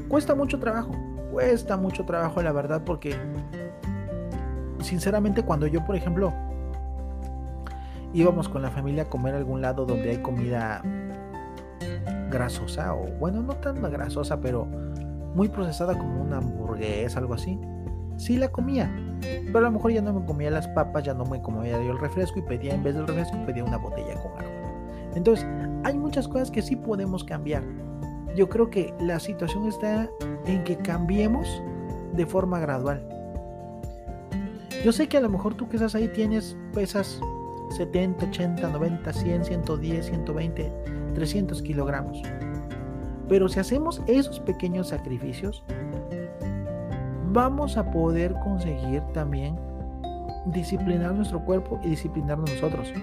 Cuesta 0.08 0.36
mucho 0.36 0.60
trabajo, 0.60 0.92
cuesta 1.32 1.78
mucho 1.78 2.06
trabajo 2.06 2.44
la 2.44 2.52
verdad 2.52 2.84
porque 2.86 3.16
sinceramente 4.82 5.42
cuando 5.42 5.66
yo 5.66 5.84
por 5.84 5.96
ejemplo 5.96 6.32
íbamos 8.14 8.50
con 8.50 8.62
la 8.62 8.72
familia 8.72 9.04
a 9.04 9.06
comer 9.10 9.36
algún 9.36 9.62
lado 9.62 9.86
donde 9.86 10.12
hay 10.12 10.18
comida 10.18 10.82
grasosa 12.30 12.96
o 12.96 13.06
bueno 13.20 13.42
no 13.42 13.56
tan 13.56 13.82
grasosa 13.82 14.40
pero 14.40 14.66
muy 15.36 15.50
procesada 15.50 15.98
como 15.98 16.22
una 16.22 16.38
hamburguesa 16.38 17.20
algo 17.20 17.34
así 17.34 17.60
sí 18.18 18.38
la 18.38 18.50
comía 18.50 18.92
pero 19.46 19.60
a 19.60 19.62
lo 19.62 19.72
mejor 19.72 19.92
ya 19.92 20.02
no 20.02 20.14
me 20.14 20.26
comía 20.26 20.52
las 20.52 20.68
papas, 20.70 21.04
ya 21.04 21.14
no 21.14 21.26
me 21.26 21.42
comía 21.42 21.82
yo 21.82 21.92
el 21.92 22.00
refresco 22.00 22.40
y 22.40 22.42
pedía 22.42 22.74
en 22.74 22.84
vez 22.84 22.96
del 22.96 23.08
refresco 23.08 23.38
pedía 23.46 23.64
una 23.64 23.78
botella 23.78 24.16
con 24.22 24.32
agua. 24.32 24.52
Entonces, 25.16 25.48
hay 25.84 25.98
muchas 25.98 26.28
cosas 26.28 26.50
que 26.50 26.62
sí 26.62 26.76
podemos 26.76 27.24
cambiar. 27.24 27.64
Yo 28.36 28.50
creo 28.50 28.70
que 28.70 28.94
la 29.00 29.20
situación 29.20 29.68
está 29.68 30.10
en 30.46 30.64
que 30.64 30.78
cambiemos 30.78 31.62
de 32.14 32.26
forma 32.26 32.60
gradual. 32.60 33.08
Yo 34.84 34.92
sé 34.92 35.08
que 35.08 35.18
a 35.18 35.22
lo 35.22 35.30
mejor 35.30 35.54
tú 35.54 35.70
que 35.70 35.78
estás 35.78 35.96
ahí 35.96 36.08
tienes 36.10 36.58
pesas 36.74 37.22
70, 37.78 38.26
80, 38.26 38.70
90, 38.70 39.14
100, 39.14 39.46
110, 39.46 40.06
120, 40.06 40.72
300 41.16 41.62
kilogramos. 41.62 42.22
Pero 43.28 43.48
si 43.48 43.60
hacemos 43.60 44.02
esos 44.08 44.40
pequeños 44.40 44.90
sacrificios, 44.90 45.64
vamos 47.32 47.78
a 47.78 47.90
poder 47.92 48.34
conseguir 48.44 49.02
también 49.14 49.56
disciplinar 50.46 51.14
nuestro 51.14 51.44
cuerpo 51.44 51.80
y 51.84 51.90
disciplinarnos 51.90 52.50
nosotros. 52.52 52.94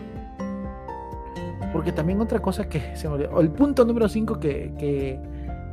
Porque 1.73 1.93
también 1.93 2.21
otra 2.21 2.41
cosa 2.41 2.69
que 2.69 2.81
se 2.97 3.09
me 3.09 3.15
olvidó, 3.15 3.41
el 3.41 3.51
punto 3.51 3.85
número 3.85 4.09
5 4.09 4.39
que, 4.39 5.21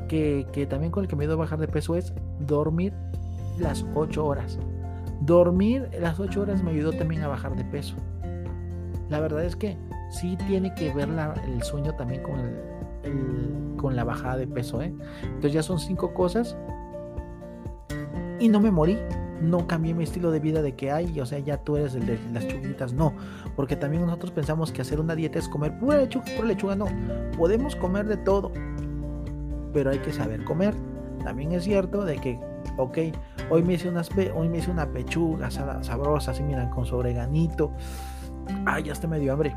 que, 0.08 0.68
también 0.68 0.92
con 0.92 1.04
el 1.04 1.10
que 1.10 1.16
me 1.16 1.26
ido 1.26 1.34
a 1.34 1.38
bajar 1.38 1.60
de 1.60 1.68
peso 1.68 1.96
es 1.96 2.14
dormir 2.40 2.94
las 3.60 3.86
8 3.96 4.26
horas. 4.26 4.58
Dormir 5.22 5.90
las 6.00 6.20
8 6.20 6.42
horas 6.42 6.64
me 6.64 6.72
ayudó 6.72 6.94
también 6.94 7.24
a 7.24 7.28
bajar 7.28 7.56
de 7.56 7.64
peso. 7.66 7.96
La 9.10 9.20
verdad 9.20 9.43
es 9.43 9.56
que 9.56 9.78
sí 10.10 10.38
tiene 10.48 10.74
que 10.76 10.93
ver 10.93 11.10
el 11.46 11.63
sueño 11.63 11.93
también 11.96 12.22
con, 12.24 13.78
con 13.78 13.96
la 13.96 14.04
bajada 14.04 14.38
de 14.38 14.48
peso. 14.48 14.82
¿eh? 14.82 14.93
Entonces 15.24 15.54
ya 15.54 15.63
son 15.63 15.80
5 15.80 16.13
cosas 16.13 16.58
y 18.39 18.50
no 18.50 18.60
me 18.60 18.72
morí. 18.72 18.98
No 19.41 19.67
cambié 19.67 19.93
mi 19.93 20.04
estilo 20.04 20.32
de 20.32 20.39
vida 20.39 20.63
de 20.63 20.74
que 20.74 20.91
hay, 20.91 21.20
o 21.20 21.26
sea, 21.28 21.38
ya 21.38 21.58
tú 21.58 21.78
eres 21.78 21.93
el 21.93 22.08
de 22.08 22.20
las 22.34 22.48
chuguitas. 22.48 22.93
No, 22.93 23.13
porque 23.56 23.76
también 23.76 24.04
nosotros 24.04 24.32
pensamos 24.32 24.72
que 24.72 24.82
hacer 24.82 25.00
una 25.00 25.13
dieta 25.13 25.38
es 25.38 25.48
comer 25.48 25.78
pura 25.78 25.98
lechuga, 25.98 26.26
pura 26.36 26.48
lechuga. 26.48 26.76
No, 26.76 26.88
podemos 27.38 27.76
comer 27.76 28.08
de 28.08 28.17
todo, 28.17 28.52
pero 29.74 29.91
hay 29.91 30.00
que 30.00 30.12
saber 30.12 30.43
comer. 30.43 30.74
También 31.24 31.52
es 31.52 31.65
cierto 31.65 32.04
de 32.04 32.15
que, 32.15 32.39
ok, 32.78 32.98
hoy 33.52 33.62
me 33.62 33.74
hice, 33.74 33.89
unas 33.89 34.10
hoy 34.36 34.50
me 34.50 34.58
hice 34.58 34.72
una 34.72 34.88
pechuga 34.88 35.52
sabrosa, 35.52 36.32
así 36.32 36.41
miran, 36.41 36.72
con 36.72 36.88
su 36.88 36.98
oreganito. 36.98 37.72
Ay, 38.66 38.84
ya 38.84 38.94
está 38.94 39.08
medio 39.08 39.34
hambre 39.34 39.56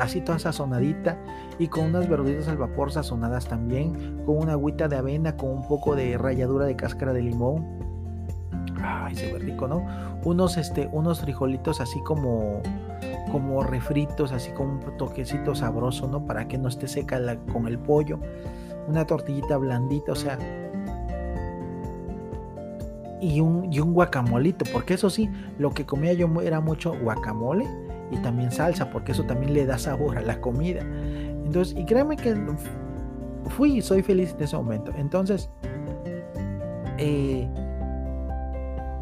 así 0.00 0.22
toda 0.22 0.38
sazonadita 0.38 1.18
y 1.58 1.68
con 1.68 1.84
unas 1.84 2.08
verduritas 2.08 2.48
al 2.48 2.56
vapor 2.56 2.90
sazonadas 2.90 3.46
también, 3.46 4.22
con 4.24 4.38
una 4.38 4.52
agüita 4.52 4.88
de 4.88 4.96
avena, 4.96 5.36
con 5.36 5.50
un 5.50 5.68
poco 5.68 5.94
de 5.94 6.16
ralladura 6.16 6.64
de 6.64 6.74
cáscara 6.74 7.12
de 7.12 7.22
limón 7.22 7.84
ay, 8.84 9.14
se 9.14 9.32
ve 9.32 9.38
rico, 9.38 9.66
¿no? 9.66 9.84
Unos, 10.24 10.56
este, 10.56 10.88
unos 10.92 11.20
frijolitos 11.20 11.80
así 11.80 12.00
como, 12.02 12.60
como 13.32 13.62
refritos, 13.62 14.32
así 14.32 14.50
como 14.52 14.74
un 14.74 14.96
toquecito 14.96 15.54
sabroso, 15.54 16.06
¿no? 16.08 16.24
Para 16.24 16.48
que 16.48 16.58
no 16.58 16.68
esté 16.68 16.88
seca 16.88 17.20
con 17.52 17.66
el 17.66 17.78
pollo. 17.78 18.18
Una 18.88 19.06
tortillita 19.06 19.56
blandita, 19.56 20.12
o 20.12 20.16
sea. 20.16 20.38
Y 23.20 23.40
un, 23.40 23.72
y 23.72 23.80
un 23.80 23.94
guacamolito, 23.94 24.66
porque 24.70 24.94
eso 24.94 25.08
sí, 25.08 25.30
lo 25.58 25.70
que 25.70 25.86
comía 25.86 26.12
yo 26.12 26.28
era 26.42 26.60
mucho 26.60 26.92
guacamole 27.00 27.66
y 28.14 28.18
también 28.18 28.50
salsa, 28.50 28.90
porque 28.90 29.12
eso 29.12 29.24
también 29.24 29.54
le 29.54 29.66
da 29.66 29.78
sabor 29.78 30.18
a 30.18 30.22
la 30.22 30.40
comida. 30.40 30.80
Entonces, 31.44 31.76
y 31.76 31.84
créanme 31.84 32.16
que 32.16 32.34
fui 33.50 33.78
y 33.78 33.82
soy 33.82 34.02
feliz 34.02 34.34
en 34.36 34.44
ese 34.44 34.56
momento. 34.56 34.92
Entonces, 34.96 35.50
eh, 36.98 37.48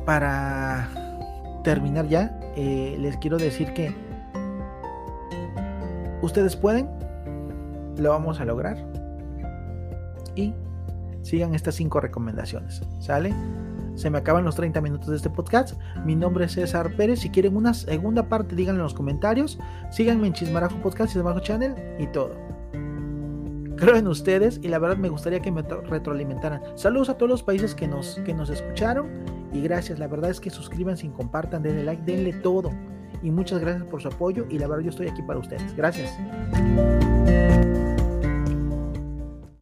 para 0.04 0.88
terminar 1.62 2.08
ya, 2.08 2.38
eh, 2.56 2.96
les 2.98 3.16
quiero 3.18 3.38
decir 3.38 3.72
que 3.74 3.94
ustedes 6.22 6.56
pueden, 6.56 6.88
lo 7.96 8.10
vamos 8.10 8.40
a 8.40 8.44
lograr. 8.44 8.76
Y 10.34 10.54
sigan 11.22 11.54
estas 11.54 11.74
cinco 11.74 12.00
recomendaciones. 12.00 12.82
¿Sale? 12.98 13.34
Se 14.02 14.10
me 14.10 14.18
acaban 14.18 14.44
los 14.44 14.56
30 14.56 14.80
minutos 14.80 15.10
de 15.10 15.16
este 15.16 15.30
podcast. 15.30 15.78
Mi 16.04 16.16
nombre 16.16 16.46
es 16.46 16.52
César 16.54 16.96
Pérez. 16.96 17.20
Si 17.20 17.30
quieren 17.30 17.54
una 17.54 17.72
segunda 17.72 18.28
parte, 18.28 18.56
díganlo 18.56 18.80
en 18.80 18.82
los 18.82 18.94
comentarios. 18.94 19.60
Síganme 19.92 20.26
en 20.26 20.32
Chismarajo 20.32 20.74
Podcast, 20.82 21.12
Chismarajo 21.12 21.38
Channel 21.38 21.72
y 22.00 22.08
todo. 22.08 22.34
Creo 23.76 23.94
en 23.94 24.08
ustedes 24.08 24.58
y 24.60 24.66
la 24.66 24.80
verdad 24.80 24.96
me 24.96 25.08
gustaría 25.08 25.38
que 25.38 25.52
me 25.52 25.62
retroalimentaran. 25.62 26.62
Saludos 26.74 27.10
a 27.10 27.14
todos 27.14 27.30
los 27.30 27.44
países 27.44 27.76
que 27.76 27.86
nos, 27.86 28.16
que 28.24 28.34
nos 28.34 28.50
escucharon 28.50 29.06
y 29.52 29.60
gracias. 29.60 30.00
La 30.00 30.08
verdad 30.08 30.32
es 30.32 30.40
que 30.40 30.50
suscríbanse 30.50 31.06
y 31.06 31.10
compartan, 31.10 31.62
denle 31.62 31.84
like, 31.84 32.02
denle 32.04 32.32
todo. 32.32 32.72
Y 33.22 33.30
muchas 33.30 33.60
gracias 33.60 33.84
por 33.84 34.02
su 34.02 34.08
apoyo 34.08 34.46
y 34.50 34.58
la 34.58 34.66
verdad 34.66 34.82
yo 34.82 34.90
estoy 34.90 35.06
aquí 35.06 35.22
para 35.22 35.38
ustedes. 35.38 35.76
Gracias. 35.76 36.12